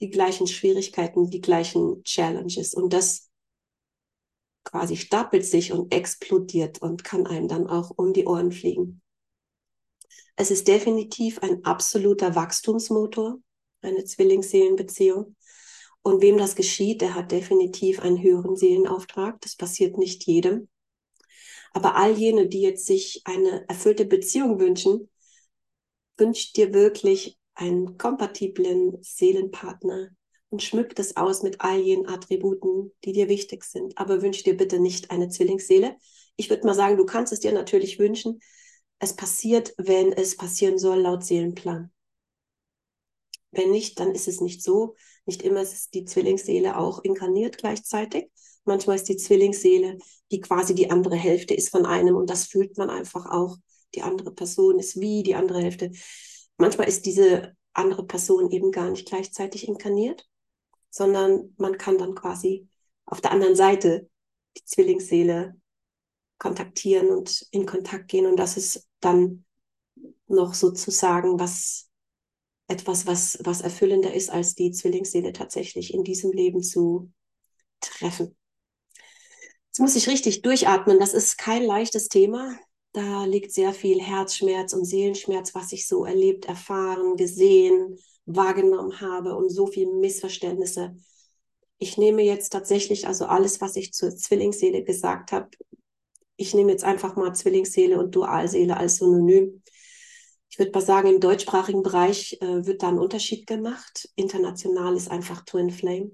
die 0.00 0.10
gleichen 0.10 0.46
Schwierigkeiten, 0.46 1.28
die 1.28 1.40
gleichen 1.40 2.02
Challenges. 2.02 2.74
Und 2.74 2.92
das 2.92 3.28
quasi 4.64 4.96
stapelt 4.96 5.44
sich 5.44 5.72
und 5.72 5.92
explodiert 5.92 6.80
und 6.80 7.04
kann 7.04 7.26
einem 7.26 7.48
dann 7.48 7.66
auch 7.66 7.90
um 7.96 8.12
die 8.12 8.26
Ohren 8.26 8.52
fliegen. 8.52 9.02
Es 10.36 10.50
ist 10.50 10.68
definitiv 10.68 11.40
ein 11.40 11.64
absoluter 11.64 12.34
Wachstumsmotor, 12.34 13.38
eine 13.82 14.04
Zwillingsseelenbeziehung. 14.04 15.36
Und 16.02 16.20
wem 16.20 16.36
das 16.36 16.56
geschieht, 16.56 17.00
der 17.00 17.14
hat 17.14 17.30
definitiv 17.30 18.00
einen 18.00 18.20
höheren 18.20 18.56
Seelenauftrag. 18.56 19.40
Das 19.40 19.56
passiert 19.56 19.98
nicht 19.98 20.26
jedem. 20.26 20.68
Aber 21.72 21.96
all 21.96 22.12
jene, 22.12 22.48
die 22.48 22.60
jetzt 22.60 22.86
sich 22.86 23.22
eine 23.24 23.68
erfüllte 23.68 24.04
Beziehung 24.04 24.58
wünschen, 24.58 25.08
wünscht 26.16 26.56
dir 26.56 26.74
wirklich 26.74 27.38
einen 27.54 27.98
kompatiblen 27.98 29.02
Seelenpartner, 29.02 30.10
und 30.52 30.62
schmück 30.62 30.94
das 30.94 31.16
aus 31.16 31.42
mit 31.42 31.62
all 31.62 31.80
jenen 31.80 32.06
Attributen, 32.06 32.92
die 33.04 33.12
dir 33.12 33.28
wichtig 33.28 33.64
sind. 33.64 33.96
Aber 33.96 34.20
wünsch 34.20 34.42
dir 34.42 34.54
bitte 34.54 34.78
nicht 34.78 35.10
eine 35.10 35.30
Zwillingsseele. 35.30 35.96
Ich 36.36 36.50
würde 36.50 36.66
mal 36.66 36.74
sagen, 36.74 36.98
du 36.98 37.06
kannst 37.06 37.32
es 37.32 37.40
dir 37.40 37.52
natürlich 37.52 37.98
wünschen. 37.98 38.38
Es 38.98 39.16
passiert, 39.16 39.74
wenn 39.78 40.12
es 40.12 40.36
passieren 40.36 40.78
soll, 40.78 41.00
laut 41.00 41.24
Seelenplan. 41.24 41.90
Wenn 43.50 43.70
nicht, 43.70 43.98
dann 43.98 44.14
ist 44.14 44.28
es 44.28 44.42
nicht 44.42 44.62
so. 44.62 44.94
Nicht 45.24 45.42
immer 45.42 45.62
ist 45.62 45.94
die 45.94 46.04
Zwillingsseele 46.04 46.76
auch 46.76 47.02
inkarniert 47.02 47.56
gleichzeitig. 47.56 48.30
Manchmal 48.64 48.96
ist 48.96 49.08
die 49.08 49.16
Zwillingsseele, 49.16 49.98
die 50.30 50.40
quasi 50.40 50.74
die 50.74 50.90
andere 50.90 51.16
Hälfte 51.16 51.54
ist 51.54 51.70
von 51.70 51.86
einem 51.86 52.14
und 52.14 52.28
das 52.28 52.44
fühlt 52.44 52.76
man 52.76 52.90
einfach 52.90 53.24
auch. 53.26 53.56
Die 53.94 54.02
andere 54.02 54.32
Person 54.34 54.78
ist 54.78 55.00
wie 55.00 55.22
die 55.22 55.34
andere 55.34 55.62
Hälfte. 55.62 55.92
Manchmal 56.58 56.88
ist 56.88 57.06
diese 57.06 57.56
andere 57.72 58.06
Person 58.06 58.50
eben 58.50 58.70
gar 58.70 58.90
nicht 58.90 59.08
gleichzeitig 59.08 59.66
inkarniert 59.66 60.28
sondern 60.92 61.54
man 61.56 61.78
kann 61.78 61.98
dann 61.98 62.14
quasi 62.14 62.68
auf 63.06 63.20
der 63.20 63.32
anderen 63.32 63.56
Seite 63.56 64.08
die 64.56 64.64
Zwillingsseele 64.64 65.54
kontaktieren 66.38 67.08
und 67.08 67.46
in 67.50 67.66
Kontakt 67.66 68.08
gehen. 68.08 68.26
Und 68.26 68.36
das 68.36 68.56
ist 68.56 68.86
dann 69.00 69.44
noch 70.26 70.54
sozusagen 70.54 71.40
was, 71.40 71.88
etwas, 72.68 73.06
was, 73.06 73.38
was 73.42 73.62
erfüllender 73.62 74.12
ist, 74.12 74.30
als 74.30 74.54
die 74.54 74.70
Zwillingsseele 74.70 75.32
tatsächlich 75.32 75.94
in 75.94 76.04
diesem 76.04 76.30
Leben 76.30 76.62
zu 76.62 77.10
treffen. 77.80 78.36
Jetzt 79.68 79.80
muss 79.80 79.96
ich 79.96 80.08
richtig 80.08 80.42
durchatmen. 80.42 81.00
Das 81.00 81.14
ist 81.14 81.38
kein 81.38 81.62
leichtes 81.62 82.08
Thema. 82.08 82.58
Da 82.92 83.24
liegt 83.24 83.52
sehr 83.52 83.72
viel 83.72 84.00
Herzschmerz 84.00 84.74
und 84.74 84.84
Seelenschmerz, 84.84 85.54
was 85.54 85.72
ich 85.72 85.88
so 85.88 86.04
erlebt, 86.04 86.44
erfahren, 86.44 87.16
gesehen, 87.16 87.98
wahrgenommen 88.26 89.00
habe 89.00 89.34
und 89.34 89.48
so 89.48 89.66
viele 89.66 89.92
Missverständnisse. 89.92 90.94
Ich 91.78 91.96
nehme 91.96 92.22
jetzt 92.22 92.50
tatsächlich 92.50 93.06
also 93.06 93.24
alles, 93.24 93.60
was 93.60 93.76
ich 93.76 93.92
zur 93.92 94.14
Zwillingsseele 94.14 94.84
gesagt 94.84 95.32
habe. 95.32 95.48
Ich 96.36 96.54
nehme 96.54 96.70
jetzt 96.70 96.84
einfach 96.84 97.16
mal 97.16 97.34
Zwillingsseele 97.34 97.98
und 97.98 98.14
Dualseele 98.14 98.76
als 98.76 98.96
Synonym. 98.96 99.62
Ich 100.50 100.58
würde 100.58 100.72
mal 100.72 100.84
sagen, 100.84 101.08
im 101.08 101.20
deutschsprachigen 101.20 101.82
Bereich 101.82 102.36
äh, 102.42 102.66
wird 102.66 102.82
da 102.82 102.88
ein 102.88 102.98
Unterschied 102.98 103.46
gemacht. 103.46 104.10
International 104.16 104.94
ist 104.96 105.10
einfach 105.10 105.44
Twin 105.46 105.70
Flame. 105.70 106.10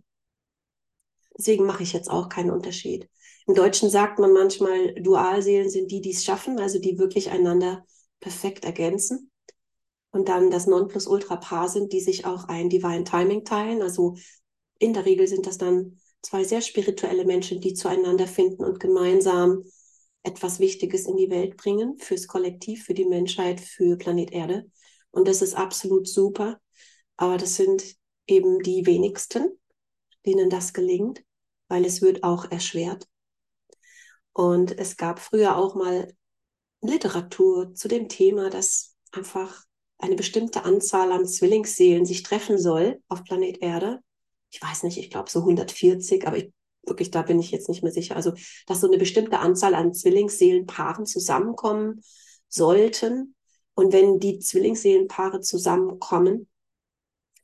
Deswegen 1.36 1.66
mache 1.66 1.82
ich 1.82 1.92
jetzt 1.92 2.08
auch 2.08 2.28
keinen 2.28 2.50
Unterschied. 2.50 3.08
Im 3.48 3.54
Deutschen 3.54 3.88
sagt 3.88 4.18
man 4.18 4.34
manchmal, 4.34 4.92
Dualseelen 4.96 5.70
sind 5.70 5.90
die, 5.90 6.02
die 6.02 6.10
es 6.10 6.22
schaffen, 6.22 6.58
also 6.58 6.78
die 6.78 6.98
wirklich 6.98 7.30
einander 7.30 7.82
perfekt 8.20 8.66
ergänzen 8.66 9.30
und 10.10 10.28
dann 10.28 10.50
das 10.50 10.66
Nonplusultra-Paar 10.66 11.70
sind, 11.70 11.94
die 11.94 12.00
sich 12.00 12.26
auch 12.26 12.44
ein 12.48 12.68
Divine 12.68 13.04
Timing 13.04 13.46
teilen. 13.46 13.80
Also 13.80 14.16
in 14.78 14.92
der 14.92 15.06
Regel 15.06 15.26
sind 15.26 15.46
das 15.46 15.56
dann 15.56 15.98
zwei 16.20 16.44
sehr 16.44 16.60
spirituelle 16.60 17.24
Menschen, 17.24 17.62
die 17.62 17.72
zueinander 17.72 18.26
finden 18.26 18.64
und 18.64 18.80
gemeinsam 18.80 19.64
etwas 20.24 20.60
Wichtiges 20.60 21.06
in 21.06 21.16
die 21.16 21.30
Welt 21.30 21.56
bringen, 21.56 21.96
fürs 21.98 22.26
Kollektiv, 22.26 22.84
für 22.84 22.92
die 22.92 23.06
Menschheit, 23.06 23.60
für 23.60 23.96
Planet 23.96 24.30
Erde. 24.30 24.70
Und 25.10 25.26
das 25.26 25.40
ist 25.40 25.54
absolut 25.54 26.06
super. 26.06 26.60
Aber 27.16 27.38
das 27.38 27.56
sind 27.56 27.96
eben 28.26 28.58
die 28.62 28.84
wenigsten, 28.84 29.58
denen 30.26 30.50
das 30.50 30.74
gelingt, 30.74 31.24
weil 31.68 31.86
es 31.86 32.02
wird 32.02 32.24
auch 32.24 32.50
erschwert. 32.50 33.08
Und 34.38 34.78
es 34.78 34.96
gab 34.96 35.18
früher 35.18 35.56
auch 35.56 35.74
mal 35.74 36.14
Literatur 36.80 37.74
zu 37.74 37.88
dem 37.88 38.08
Thema, 38.08 38.50
dass 38.50 38.94
einfach 39.10 39.64
eine 39.98 40.14
bestimmte 40.14 40.62
Anzahl 40.62 41.10
an 41.10 41.26
Zwillingsseelen 41.26 42.06
sich 42.06 42.22
treffen 42.22 42.56
soll 42.56 43.02
auf 43.08 43.24
Planet 43.24 43.60
Erde. 43.60 43.98
Ich 44.50 44.62
weiß 44.62 44.84
nicht, 44.84 44.96
ich 44.96 45.10
glaube 45.10 45.28
so 45.28 45.40
140, 45.40 46.24
aber 46.24 46.36
ich, 46.36 46.52
wirklich, 46.86 47.10
da 47.10 47.22
bin 47.22 47.40
ich 47.40 47.50
jetzt 47.50 47.68
nicht 47.68 47.82
mehr 47.82 47.90
sicher. 47.90 48.14
Also, 48.14 48.32
dass 48.68 48.80
so 48.80 48.86
eine 48.86 48.98
bestimmte 48.98 49.40
Anzahl 49.40 49.74
an 49.74 49.92
Zwillingsseelenpaaren 49.92 51.04
zusammenkommen 51.04 52.04
sollten. 52.48 53.34
Und 53.74 53.92
wenn 53.92 54.20
die 54.20 54.38
Zwillingsseelenpaare 54.38 55.40
zusammenkommen, 55.40 56.48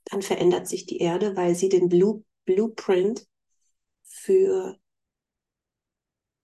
dann 0.04 0.22
verändert 0.22 0.68
sich 0.68 0.86
die 0.86 0.98
Erde, 0.98 1.34
weil 1.34 1.56
sie 1.56 1.68
den 1.68 1.88
Blue, 1.88 2.22
Blueprint 2.44 3.26
für 4.04 4.78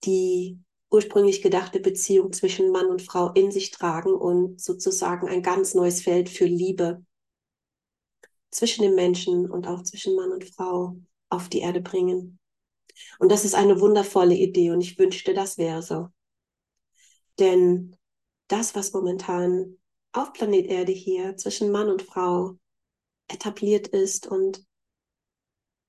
die 0.04 0.58
ursprünglich 0.90 1.42
gedachte 1.42 1.80
Beziehung 1.80 2.32
zwischen 2.32 2.72
Mann 2.72 2.86
und 2.86 3.02
Frau 3.02 3.32
in 3.32 3.52
sich 3.52 3.70
tragen 3.70 4.12
und 4.12 4.60
sozusagen 4.60 5.28
ein 5.28 5.42
ganz 5.42 5.74
neues 5.74 6.02
Feld 6.02 6.28
für 6.28 6.46
Liebe 6.46 7.04
zwischen 8.50 8.82
den 8.82 8.94
Menschen 8.94 9.48
und 9.48 9.66
auch 9.68 9.82
zwischen 9.82 10.16
Mann 10.16 10.32
und 10.32 10.44
Frau 10.44 10.96
auf 11.28 11.48
die 11.48 11.60
Erde 11.60 11.80
bringen. 11.80 12.38
Und 13.18 13.30
das 13.30 13.44
ist 13.44 13.54
eine 13.54 13.80
wundervolle 13.80 14.34
Idee 14.34 14.70
und 14.70 14.80
ich 14.80 14.98
wünschte, 14.98 15.32
das 15.32 15.58
wäre 15.58 15.82
so. 15.82 16.08
Denn 17.38 17.96
das, 18.48 18.74
was 18.74 18.92
momentan 18.92 19.78
auf 20.12 20.32
Planet 20.32 20.66
Erde 20.66 20.92
hier 20.92 21.36
zwischen 21.36 21.70
Mann 21.70 21.88
und 21.88 22.02
Frau 22.02 22.58
etabliert 23.28 23.86
ist 23.86 24.26
und 24.26 24.66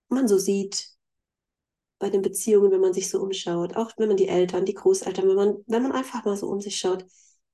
man 0.10 0.28
so 0.28 0.38
sieht 0.38 0.90
bei 2.02 2.10
den 2.10 2.24
Beziehungen, 2.24 2.72
wenn 2.72 2.82
man 2.82 2.94
sich 2.94 3.10
so 3.10 3.22
umschaut, 3.22 3.76
auch 3.78 3.92
wenn 3.98 4.08
man 4.08 4.18
die 4.18 4.28
Eltern, 4.28 4.66
die 4.66 4.74
Großeltern, 4.74 5.30
wenn 5.30 5.36
man, 5.36 5.64
wenn 5.68 5.84
man 5.84 5.92
einfach 5.92 6.26
mal 6.26 6.36
so 6.36 6.48
um 6.48 6.60
sich 6.60 6.78
schaut, 6.78 7.06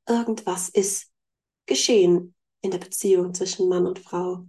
irgendwas 0.08 0.70
ist 0.70 1.12
geschehen 1.66 2.34
in 2.62 2.72
der 2.72 2.78
Beziehung 2.78 3.34
zwischen 3.34 3.68
Mann 3.68 3.86
und 3.86 4.00
Frau, 4.00 4.46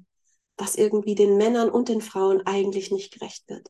was 0.56 0.76
irgendwie 0.76 1.16
den 1.16 1.37
Männern 1.37 1.68
und 1.68 1.88
den 1.88 2.00
Frauen 2.00 2.46
eigentlich 2.46 2.92
nicht 2.92 3.12
gerecht 3.12 3.48
wird. 3.48 3.68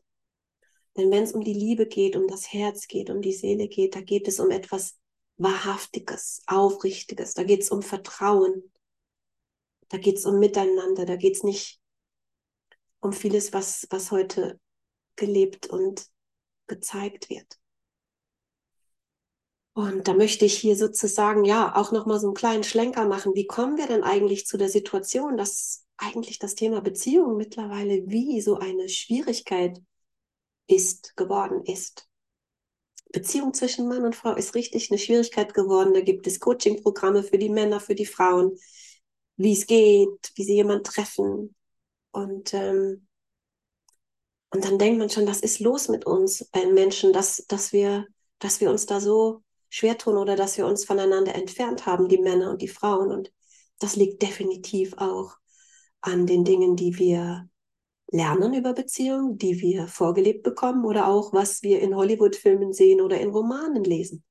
Denn 0.95 1.09
wenn 1.09 1.23
es 1.23 1.33
um 1.33 1.43
die 1.43 1.53
Liebe 1.53 1.87
geht, 1.87 2.15
um 2.15 2.27
das 2.27 2.53
Herz 2.53 2.87
geht, 2.87 3.09
um 3.09 3.21
die 3.21 3.33
Seele 3.33 3.67
geht, 3.67 3.95
da 3.95 4.01
geht 4.01 4.27
es 4.27 4.39
um 4.39 4.51
etwas 4.51 4.99
Wahrhaftiges, 5.37 6.43
Aufrichtiges, 6.45 7.33
da 7.33 7.43
geht 7.43 7.61
es 7.61 7.71
um 7.71 7.81
Vertrauen, 7.81 8.71
da 9.87 9.97
geht 9.97 10.17
es 10.17 10.25
um 10.25 10.37
Miteinander, 10.37 11.05
da 11.05 11.15
geht 11.15 11.37
es 11.37 11.43
nicht 11.43 11.81
um 12.99 13.13
vieles, 13.13 13.51
was, 13.51 13.87
was 13.89 14.11
heute 14.11 14.59
gelebt 15.15 15.67
und 15.67 16.05
gezeigt 16.69 17.29
wird. 17.29 17.59
Und 19.73 20.07
da 20.07 20.13
möchte 20.13 20.45
ich 20.45 20.57
hier 20.57 20.75
sozusagen 20.75 21.45
ja 21.45 21.75
auch 21.75 21.91
noch 21.91 22.05
mal 22.05 22.19
so 22.19 22.27
einen 22.27 22.33
kleinen 22.33 22.63
Schlenker 22.63 23.05
machen. 23.07 23.33
Wie 23.35 23.47
kommen 23.47 23.77
wir 23.77 23.87
denn 23.87 24.03
eigentlich 24.03 24.45
zu 24.45 24.57
der 24.57 24.69
Situation, 24.69 25.37
dass 25.37 25.85
eigentlich 25.97 26.39
das 26.39 26.55
Thema 26.55 26.81
Beziehung 26.81 27.37
mittlerweile 27.37 28.07
wie 28.07 28.41
so 28.41 28.57
eine 28.57 28.89
Schwierigkeit 28.89 29.81
ist, 30.67 31.15
geworden 31.17 31.63
ist. 31.65 32.07
Beziehung 33.11 33.53
zwischen 33.53 33.87
Mann 33.87 34.05
und 34.05 34.15
Frau 34.15 34.35
ist 34.35 34.55
richtig 34.55 34.91
eine 34.91 34.99
Schwierigkeit 34.99 35.53
geworden. 35.53 35.93
Da 35.93 36.01
gibt 36.01 36.27
es 36.27 36.39
Coaching-Programme 36.39 37.23
für 37.23 37.37
die 37.37 37.49
Männer, 37.49 37.79
für 37.79 37.95
die 37.95 38.05
Frauen, 38.05 38.57
wie 39.35 39.53
es 39.53 39.65
geht, 39.65 40.31
wie 40.35 40.43
sie 40.43 40.55
jemanden 40.55 40.83
treffen. 40.83 41.55
Und, 42.11 42.53
ähm, 42.53 43.07
und 44.51 44.65
dann 44.65 44.79
denkt 44.79 44.99
man 44.99 45.09
schon, 45.09 45.27
was 45.27 45.41
ist 45.41 45.59
los 45.59 45.89
mit 45.89 46.05
uns 46.05 46.49
Menschen, 46.73 47.13
dass, 47.13 47.45
dass, 47.47 47.71
wir, 47.71 48.07
dass 48.39 48.61
wir 48.61 48.69
uns 48.71 48.85
da 48.85 48.99
so 48.99 49.43
schwer 49.69 49.97
tun 49.97 50.17
oder 50.17 50.35
dass 50.35 50.57
wir 50.57 50.65
uns 50.65 50.85
voneinander 50.85 51.35
entfernt 51.35 51.85
haben, 51.85 52.07
die 52.07 52.17
Männer 52.17 52.49
und 52.49 52.61
die 52.61 52.67
Frauen. 52.67 53.11
Und 53.11 53.31
das 53.79 53.95
liegt 53.95 54.21
definitiv 54.21 54.93
auch 54.97 55.37
an 56.01 56.25
den 56.25 56.43
Dingen, 56.43 56.75
die 56.75 56.97
wir 56.97 57.47
lernen 58.11 58.55
über 58.55 58.73
Beziehungen, 58.73 59.37
die 59.37 59.61
wir 59.61 59.87
vorgelebt 59.87 60.41
bekommen 60.41 60.83
oder 60.83 61.07
auch 61.07 61.31
was 61.31 61.61
wir 61.61 61.79
in 61.81 61.95
Hollywood-Filmen 61.95 62.73
sehen 62.73 63.01
oder 63.01 63.19
in 63.19 63.29
Romanen 63.29 63.83
lesen. 63.83 64.23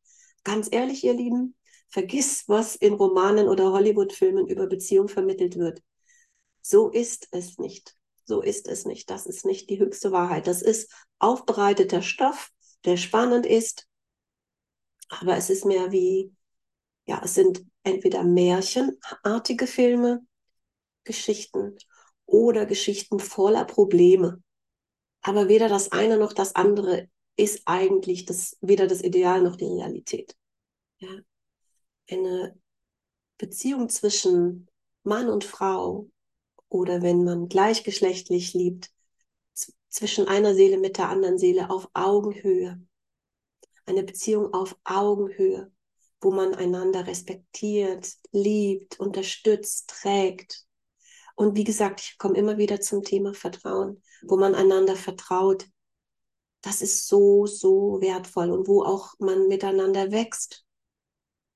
Ganz 0.42 0.68
ehrlich, 0.70 1.04
ihr 1.04 1.14
Lieben, 1.14 1.54
vergiss, 1.88 2.44
was 2.48 2.74
in 2.74 2.94
Romanen 2.94 3.48
oder 3.48 3.72
Hollywood-Filmen 3.72 4.48
über 4.48 4.66
Beziehung 4.66 5.08
vermittelt 5.08 5.56
wird. 5.56 5.80
So 6.60 6.90
ist 6.90 7.28
es 7.30 7.58
nicht. 7.58 7.97
So 8.28 8.42
ist 8.42 8.68
es 8.68 8.84
nicht. 8.84 9.08
Das 9.08 9.24
ist 9.24 9.46
nicht 9.46 9.70
die 9.70 9.78
höchste 9.78 10.12
Wahrheit. 10.12 10.46
Das 10.46 10.60
ist 10.60 10.92
aufbereiteter 11.18 12.02
Stoff, 12.02 12.50
der 12.84 12.98
spannend 12.98 13.46
ist, 13.46 13.88
aber 15.08 15.38
es 15.38 15.48
ist 15.48 15.64
mehr 15.64 15.92
wie, 15.92 16.34
ja, 17.06 17.22
es 17.24 17.34
sind 17.34 17.64
entweder 17.84 18.24
märchenartige 18.24 19.66
Filme, 19.66 20.26
Geschichten 21.04 21.78
oder 22.26 22.66
Geschichten 22.66 23.18
voller 23.18 23.64
Probleme. 23.64 24.42
Aber 25.22 25.48
weder 25.48 25.70
das 25.70 25.90
eine 25.90 26.18
noch 26.18 26.34
das 26.34 26.54
andere 26.54 27.08
ist 27.36 27.62
eigentlich 27.64 28.26
das, 28.26 28.58
weder 28.60 28.86
das 28.86 29.00
Ideal 29.00 29.40
noch 29.40 29.56
die 29.56 29.64
Realität. 29.64 30.36
Ja. 30.98 31.16
Eine 32.10 32.60
Beziehung 33.38 33.88
zwischen 33.88 34.68
Mann 35.02 35.30
und 35.30 35.44
Frau 35.44 36.10
oder 36.68 37.02
wenn 37.02 37.24
man 37.24 37.48
gleichgeschlechtlich 37.48 38.54
liebt, 38.54 38.90
zwischen 39.88 40.28
einer 40.28 40.54
Seele 40.54 40.78
mit 40.78 40.98
der 40.98 41.08
anderen 41.08 41.38
Seele 41.38 41.70
auf 41.70 41.88
Augenhöhe. 41.94 42.80
Eine 43.86 44.02
Beziehung 44.02 44.52
auf 44.52 44.76
Augenhöhe, 44.84 45.72
wo 46.20 46.30
man 46.30 46.54
einander 46.54 47.06
respektiert, 47.06 48.12
liebt, 48.32 49.00
unterstützt, 49.00 49.88
trägt, 49.88 50.68
und 51.38 51.54
wie 51.54 51.62
gesagt, 51.62 52.00
ich 52.00 52.18
komme 52.18 52.36
immer 52.36 52.58
wieder 52.58 52.80
zum 52.80 53.04
Thema 53.04 53.32
Vertrauen, 53.32 54.02
wo 54.22 54.36
man 54.36 54.56
einander 54.56 54.96
vertraut. 54.96 55.68
Das 56.62 56.82
ist 56.82 57.06
so, 57.06 57.46
so 57.46 58.00
wertvoll 58.00 58.50
und 58.50 58.66
wo 58.66 58.82
auch 58.82 59.14
man 59.20 59.46
miteinander 59.46 60.10
wächst. 60.10 60.64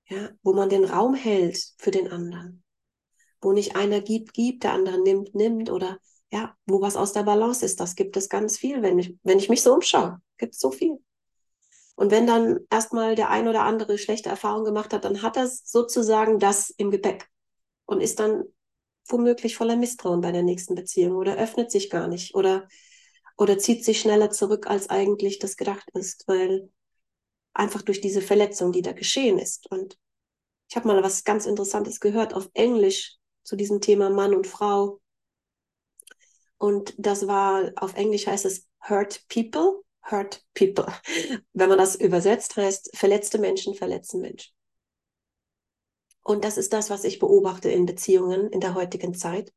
Ja, 0.05 0.29
wo 0.41 0.53
man 0.53 0.69
den 0.69 0.85
Raum 0.85 1.15
hält 1.15 1.73
für 1.77 1.91
den 1.91 2.09
anderen. 2.09 2.62
Wo 3.43 3.51
nicht 3.51 3.75
einer 3.75 4.01
gibt, 4.01 4.33
gibt, 4.33 4.63
der 4.63 4.73
andere 4.73 5.01
nimmt, 5.01 5.35
nimmt 5.35 5.69
oder 5.69 5.99
ja, 6.31 6.55
wo 6.65 6.81
was 6.81 6.95
aus 6.95 7.13
der 7.13 7.23
Balance 7.23 7.63
ist. 7.63 7.79
Das 7.79 7.95
gibt 7.95 8.17
es 8.17 8.29
ganz 8.29 8.57
viel, 8.57 8.81
wenn 8.81 8.97
ich, 8.97 9.15
wenn 9.23 9.37
ich 9.37 9.49
mich 9.49 9.61
so 9.61 9.73
umschaue. 9.73 10.19
Gibt 10.37 10.53
es 10.55 10.59
so 10.59 10.71
viel. 10.71 10.97
Und 11.95 12.11
wenn 12.11 12.25
dann 12.25 12.59
erstmal 12.71 13.15
der 13.15 13.29
ein 13.29 13.47
oder 13.47 13.63
andere 13.63 13.97
schlechte 13.97 14.29
Erfahrung 14.29 14.65
gemacht 14.65 14.93
hat, 14.93 15.05
dann 15.05 15.21
hat 15.21 15.37
er 15.37 15.47
sozusagen 15.47 16.39
das 16.39 16.71
im 16.71 16.89
Gepäck 16.89 17.29
und 17.85 18.01
ist 18.01 18.19
dann 18.19 18.45
womöglich 19.07 19.55
voller 19.55 19.75
Misstrauen 19.75 20.21
bei 20.21 20.31
der 20.31 20.43
nächsten 20.43 20.75
Beziehung 20.75 21.15
oder 21.15 21.35
öffnet 21.35 21.71
sich 21.71 21.89
gar 21.89 22.07
nicht 22.07 22.33
oder, 22.33 22.67
oder 23.37 23.59
zieht 23.59 23.85
sich 23.85 23.99
schneller 23.99 24.31
zurück, 24.31 24.67
als 24.67 24.89
eigentlich 24.89 25.39
das 25.39 25.55
gedacht 25.55 25.87
ist, 25.93 26.23
weil 26.27 26.69
einfach 27.53 27.83
durch 27.83 28.01
diese 28.01 28.21
Verletzung, 28.21 28.71
die 28.71 28.81
da 28.81 28.93
geschehen 28.93 29.37
ist. 29.37 29.69
Und 29.69 29.97
ich 30.69 30.75
habe 30.75 30.87
mal 30.87 31.03
was 31.03 31.23
ganz 31.23 31.45
Interessantes 31.45 31.99
gehört 31.99 32.33
auf 32.33 32.49
Englisch 32.53 33.17
zu 33.43 33.55
diesem 33.55 33.81
Thema 33.81 34.09
Mann 34.09 34.33
und 34.33 34.47
Frau. 34.47 34.99
Und 36.57 36.93
das 36.97 37.27
war, 37.27 37.71
auf 37.75 37.95
Englisch 37.95 38.27
heißt 38.27 38.45
es 38.45 38.67
Hurt 38.87 39.27
People, 39.27 39.83
Hurt 40.09 40.43
People. 40.53 40.87
Wenn 41.53 41.69
man 41.69 41.77
das 41.77 41.95
übersetzt, 41.95 42.55
heißt 42.55 42.95
verletzte 42.95 43.37
Menschen 43.37 43.75
verletzen 43.75 44.21
Menschen. 44.21 44.53
Und 46.23 46.45
das 46.45 46.57
ist 46.57 46.71
das, 46.71 46.89
was 46.89 47.03
ich 47.03 47.19
beobachte 47.19 47.69
in 47.69 47.85
Beziehungen 47.85 48.49
in 48.49 48.61
der 48.61 48.75
heutigen 48.75 49.13
Zeit, 49.13 49.53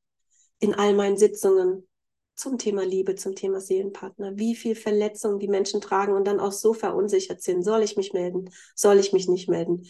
in 0.59 0.75
all 0.75 0.95
meinen 0.95 1.17
Sitzungen 1.17 1.87
zum 2.35 2.59
Thema 2.59 2.85
Liebe, 2.85 3.15
zum 3.15 3.35
Thema 3.35 3.61
Seelenpartner, 3.61 4.37
wie 4.37 4.55
viel 4.55 4.75
Verletzungen 4.75 5.39
die 5.39 5.49
Menschen 5.49 5.81
tragen 5.81 6.13
und 6.13 6.27
dann 6.27 6.41
auch 6.41 6.53
so 6.53 6.75
verunsichert 6.75 7.41
sind. 7.41 7.63
Soll 7.63 7.83
ich 7.83 7.97
mich 7.97 8.13
melden? 8.13 8.51
Soll 8.75 8.99
ich 8.99 9.13
mich 9.13 9.29
nicht 9.29 9.49
melden? 9.49 9.87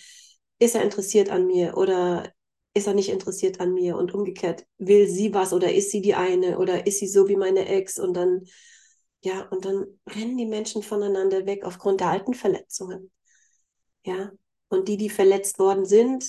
Ist 0.58 0.74
er 0.74 0.82
interessiert 0.82 1.30
an 1.30 1.46
mir 1.46 1.76
oder 1.76 2.32
ist 2.76 2.86
er 2.86 2.94
nicht 2.94 3.08
interessiert 3.08 3.60
an 3.60 3.74
mir? 3.74 3.96
Und 3.96 4.14
umgekehrt, 4.14 4.66
will 4.78 5.08
sie 5.08 5.32
was 5.34 5.52
oder 5.52 5.72
ist 5.72 5.90
sie 5.90 6.02
die 6.02 6.14
eine 6.14 6.58
oder 6.58 6.86
ist 6.86 6.98
sie 6.98 7.08
so 7.08 7.28
wie 7.28 7.36
meine 7.36 7.66
Ex? 7.66 7.98
Und 7.98 8.14
dann, 8.14 8.44
ja, 9.22 9.48
und 9.48 9.64
dann 9.64 9.86
rennen 10.08 10.36
die 10.36 10.46
Menschen 10.46 10.82
voneinander 10.82 11.46
weg 11.46 11.64
aufgrund 11.64 12.00
der 12.00 12.08
alten 12.08 12.34
Verletzungen. 12.34 13.10
Ja, 14.04 14.30
und 14.68 14.88
die, 14.88 14.96
die 14.96 15.10
verletzt 15.10 15.58
worden 15.58 15.84
sind, 15.86 16.24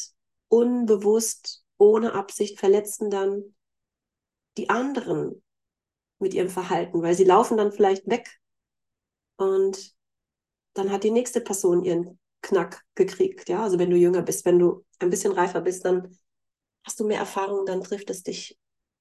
unbewusst, 0.48 1.64
ohne 1.78 2.14
Absicht 2.14 2.60
verletzen 2.60 3.10
dann 3.10 3.56
die 4.58 4.70
anderen 4.70 5.44
mit 6.20 6.34
ihrem 6.34 6.50
Verhalten, 6.50 7.02
weil 7.04 7.14
sie 7.14 7.26
laufen 7.26 7.58
dann 7.58 7.72
vielleicht 7.72 8.08
weg 8.08 8.40
und 9.36 9.96
dann 10.74 10.92
hat 10.92 11.04
die 11.04 11.12
nächste 11.12 11.42
Person 11.42 11.84
ihren 11.84 12.20
Knack 12.42 12.84
gekriegt. 12.96 13.50
Ja, 13.50 13.64
also 13.64 13.78
wenn 13.78 13.90
du 13.90 13.98
jünger 13.98 14.22
bist, 14.22 14.46
wenn 14.46 14.60
du 14.60 14.86
ein 15.00 15.10
bisschen 15.10 15.34
reifer 15.34 15.62
bist, 15.62 15.86
dann 15.86 16.18
hast 16.88 17.02
du 17.02 17.06
mehr 17.06 17.20
Erfahrung, 17.20 17.66
dann 17.66 17.84
trifft 17.84 18.10
es 18.10 18.24
dich 18.24 18.58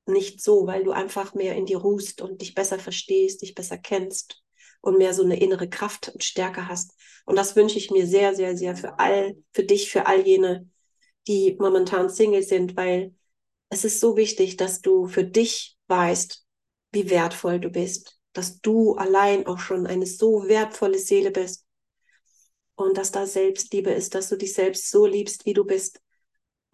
nicht 0.07 0.43
so, 0.43 0.67
weil 0.67 0.83
du 0.83 0.91
einfach 0.91 1.35
mehr 1.35 1.55
in 1.55 1.67
dir 1.67 1.79
ruhst 1.79 2.21
und 2.21 2.41
dich 2.41 2.55
besser 2.55 2.81
verstehst, 2.81 3.43
dich 3.43 3.55
besser 3.55 3.79
kennst 3.79 4.43
und 4.81 4.99
mehr 4.99 5.15
so 5.15 5.23
eine 5.23 5.39
innere 5.39 5.69
Kraft 5.69 6.09
und 6.09 6.25
Stärke 6.25 6.69
hast. 6.69 6.93
Und 7.25 7.37
das 7.37 7.55
wünsche 7.55 7.79
ich 7.79 7.93
mir 7.93 8.07
sehr, 8.07 8.35
sehr, 8.35 8.57
sehr 8.57 8.77
für 8.77 8.99
all, 8.99 9.37
für 9.53 9.63
dich, 9.63 9.91
für 9.91 10.07
all 10.07 10.27
jene, 10.27 10.69
die 11.29 11.57
momentan 11.61 12.11
Single 12.11 12.43
sind, 12.43 12.77
weil 12.77 13.15
es 13.69 13.85
ist 13.85 14.01
so 14.01 14.17
wichtig, 14.17 14.57
dass 14.57 14.81
du 14.81 15.07
für 15.07 15.25
dich 15.25 15.77
weißt, 15.87 16.45
wie 16.93 17.09
wertvoll 17.09 17.61
du 17.61 17.71
bist, 17.71 18.19
dass 18.33 18.61
du 18.61 18.95
allein 18.95 19.47
auch 19.47 19.61
schon 19.61 19.87
eine 19.87 20.07
so 20.07 20.49
wertvolle 20.49 20.99
Seele 20.99 21.31
bist 21.31 21.65
und 22.75 22.99
dass 22.99 23.13
da 23.13 23.27
Selbstliebe 23.27 23.91
ist, 23.91 24.15
dass 24.17 24.29
du 24.29 24.37
dich 24.37 24.55
selbst 24.55 24.91
so 24.91 25.07
liebst, 25.07 25.47
wie 25.47 25.55
du 25.55 25.65
bist. 25.65 26.01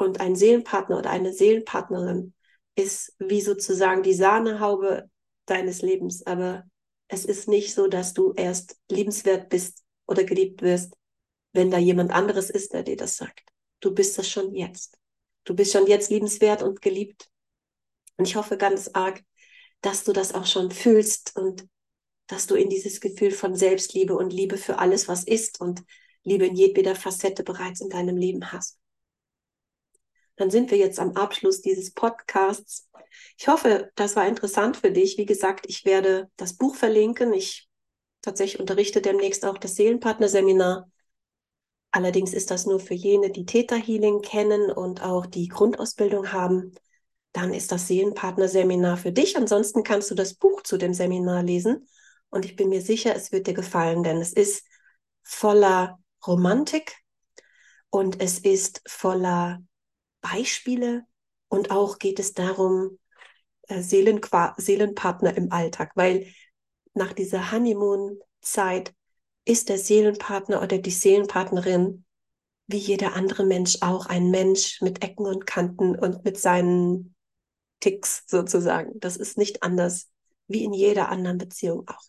Und 0.02 0.18
ein 0.18 0.34
Seelenpartner 0.34 0.98
oder 0.98 1.10
eine 1.10 1.32
Seelenpartnerin 1.32 2.34
ist 2.74 3.14
wie 3.20 3.40
sozusagen 3.40 4.02
die 4.02 4.14
Sahnehaube 4.14 5.08
deines 5.46 5.80
Lebens, 5.80 6.26
aber 6.26 6.64
es 7.06 7.24
ist 7.24 7.46
nicht 7.46 7.72
so, 7.72 7.86
dass 7.86 8.12
du 8.12 8.32
erst 8.32 8.76
liebenswert 8.90 9.48
bist 9.48 9.84
oder 10.06 10.24
geliebt 10.24 10.60
wirst, 10.62 10.94
wenn 11.52 11.70
da 11.70 11.78
jemand 11.78 12.10
anderes 12.10 12.50
ist, 12.50 12.72
der 12.72 12.82
dir 12.82 12.96
das 12.96 13.16
sagt. 13.16 13.44
Du 13.78 13.94
bist 13.94 14.18
das 14.18 14.28
schon 14.28 14.54
jetzt. 14.54 14.98
Du 15.44 15.54
bist 15.54 15.72
schon 15.72 15.86
jetzt 15.86 16.10
liebenswert 16.10 16.62
und 16.62 16.82
geliebt. 16.82 17.28
Und 18.16 18.26
ich 18.26 18.34
hoffe 18.34 18.56
ganz 18.56 18.90
arg, 18.94 19.22
dass 19.82 20.02
du 20.02 20.12
das 20.12 20.34
auch 20.34 20.46
schon 20.46 20.72
fühlst 20.72 21.36
und 21.36 21.68
dass 22.26 22.48
du 22.48 22.56
in 22.56 22.70
dieses 22.70 23.00
Gefühl 23.00 23.30
von 23.30 23.54
Selbstliebe 23.54 24.16
und 24.16 24.32
Liebe 24.32 24.56
für 24.56 24.78
alles, 24.78 25.06
was 25.06 25.22
ist 25.22 25.60
und 25.60 25.84
Liebe 26.24 26.46
in 26.46 26.56
jedweder 26.56 26.96
Facette 26.96 27.44
bereits 27.44 27.80
in 27.80 27.88
deinem 27.88 28.16
Leben 28.16 28.50
hast. 28.50 28.81
Dann 30.36 30.50
sind 30.50 30.70
wir 30.70 30.78
jetzt 30.78 30.98
am 30.98 31.12
Abschluss 31.16 31.60
dieses 31.60 31.92
Podcasts. 31.92 32.88
Ich 33.38 33.48
hoffe, 33.48 33.90
das 33.94 34.16
war 34.16 34.26
interessant 34.26 34.76
für 34.76 34.90
dich. 34.90 35.18
Wie 35.18 35.26
gesagt, 35.26 35.66
ich 35.68 35.84
werde 35.84 36.30
das 36.36 36.54
Buch 36.54 36.74
verlinken. 36.74 37.32
Ich 37.32 37.68
tatsächlich 38.22 38.60
unterrichte 38.60 39.02
demnächst 39.02 39.44
auch 39.44 39.58
das 39.58 39.74
Seelenpartner-Seminar. 39.74 40.90
Allerdings 41.90 42.32
ist 42.32 42.50
das 42.50 42.64
nur 42.64 42.80
für 42.80 42.94
jene, 42.94 43.30
die 43.30 43.44
Theta 43.44 43.76
Healing 43.76 44.22
kennen 44.22 44.70
und 44.70 45.02
auch 45.02 45.26
die 45.26 45.48
Grundausbildung 45.48 46.32
haben. 46.32 46.72
Dann 47.32 47.52
ist 47.52 47.70
das 47.70 47.86
Seelenpartner-Seminar 47.88 48.96
für 48.96 49.12
dich. 49.12 49.36
Ansonsten 49.36 49.82
kannst 49.82 50.10
du 50.10 50.14
das 50.14 50.34
Buch 50.34 50.62
zu 50.62 50.78
dem 50.78 50.94
Seminar 50.94 51.42
lesen. 51.42 51.86
Und 52.30 52.46
ich 52.46 52.56
bin 52.56 52.70
mir 52.70 52.80
sicher, 52.80 53.14
es 53.14 53.30
wird 53.30 53.46
dir 53.46 53.54
gefallen, 53.54 54.02
denn 54.02 54.18
es 54.18 54.32
ist 54.32 54.64
voller 55.22 55.98
Romantik 56.26 56.96
und 57.90 58.22
es 58.22 58.38
ist 58.38 58.80
voller 58.86 59.62
Beispiele 60.22 61.04
und 61.48 61.70
auch 61.70 61.98
geht 61.98 62.18
es 62.18 62.32
darum, 62.32 62.98
äh, 63.68 63.82
Seelenqua 63.82 64.54
Seelenpartner 64.56 65.36
im 65.36 65.52
Alltag, 65.52 65.92
weil 65.94 66.26
nach 66.94 67.12
dieser 67.12 67.52
Honeymoon-Zeit 67.52 68.94
ist 69.44 69.68
der 69.68 69.78
Seelenpartner 69.78 70.62
oder 70.62 70.78
die 70.78 70.90
Seelenpartnerin 70.90 72.04
wie 72.68 72.78
jeder 72.78 73.14
andere 73.14 73.44
Mensch 73.44 73.78
auch 73.80 74.06
ein 74.06 74.30
Mensch 74.30 74.80
mit 74.80 75.02
Ecken 75.02 75.26
und 75.26 75.46
Kanten 75.46 75.98
und 75.98 76.24
mit 76.24 76.38
seinen 76.38 77.14
Ticks 77.80 78.24
sozusagen. 78.26 78.98
Das 79.00 79.16
ist 79.16 79.36
nicht 79.36 79.62
anders 79.62 80.10
wie 80.46 80.64
in 80.64 80.72
jeder 80.72 81.08
anderen 81.08 81.38
Beziehung 81.38 81.86
auch. 81.88 82.06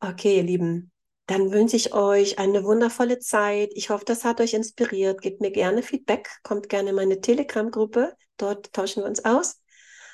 Okay, 0.00 0.36
ihr 0.36 0.42
Lieben, 0.42 0.92
dann 1.26 1.52
wünsche 1.52 1.76
ich 1.76 1.92
euch 1.92 2.38
eine 2.38 2.64
wundervolle 2.64 3.18
Zeit. 3.18 3.70
Ich 3.74 3.90
hoffe, 3.90 4.04
das 4.04 4.24
hat 4.24 4.40
euch 4.40 4.54
inspiriert. 4.54 5.20
Gebt 5.20 5.40
mir 5.40 5.50
gerne 5.50 5.82
Feedback, 5.82 6.30
kommt 6.42 6.68
gerne 6.68 6.90
in 6.90 6.96
meine 6.96 7.20
Telegram-Gruppe. 7.20 8.14
Dort 8.36 8.72
tauschen 8.72 9.02
wir 9.02 9.08
uns 9.08 9.24
aus. 9.24 9.60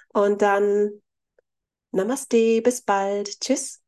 Und 0.08 0.42
dann 0.42 1.02
Namaste, 1.90 2.62
bis 2.62 2.82
bald. 2.82 3.40
Tschüss. 3.40 3.81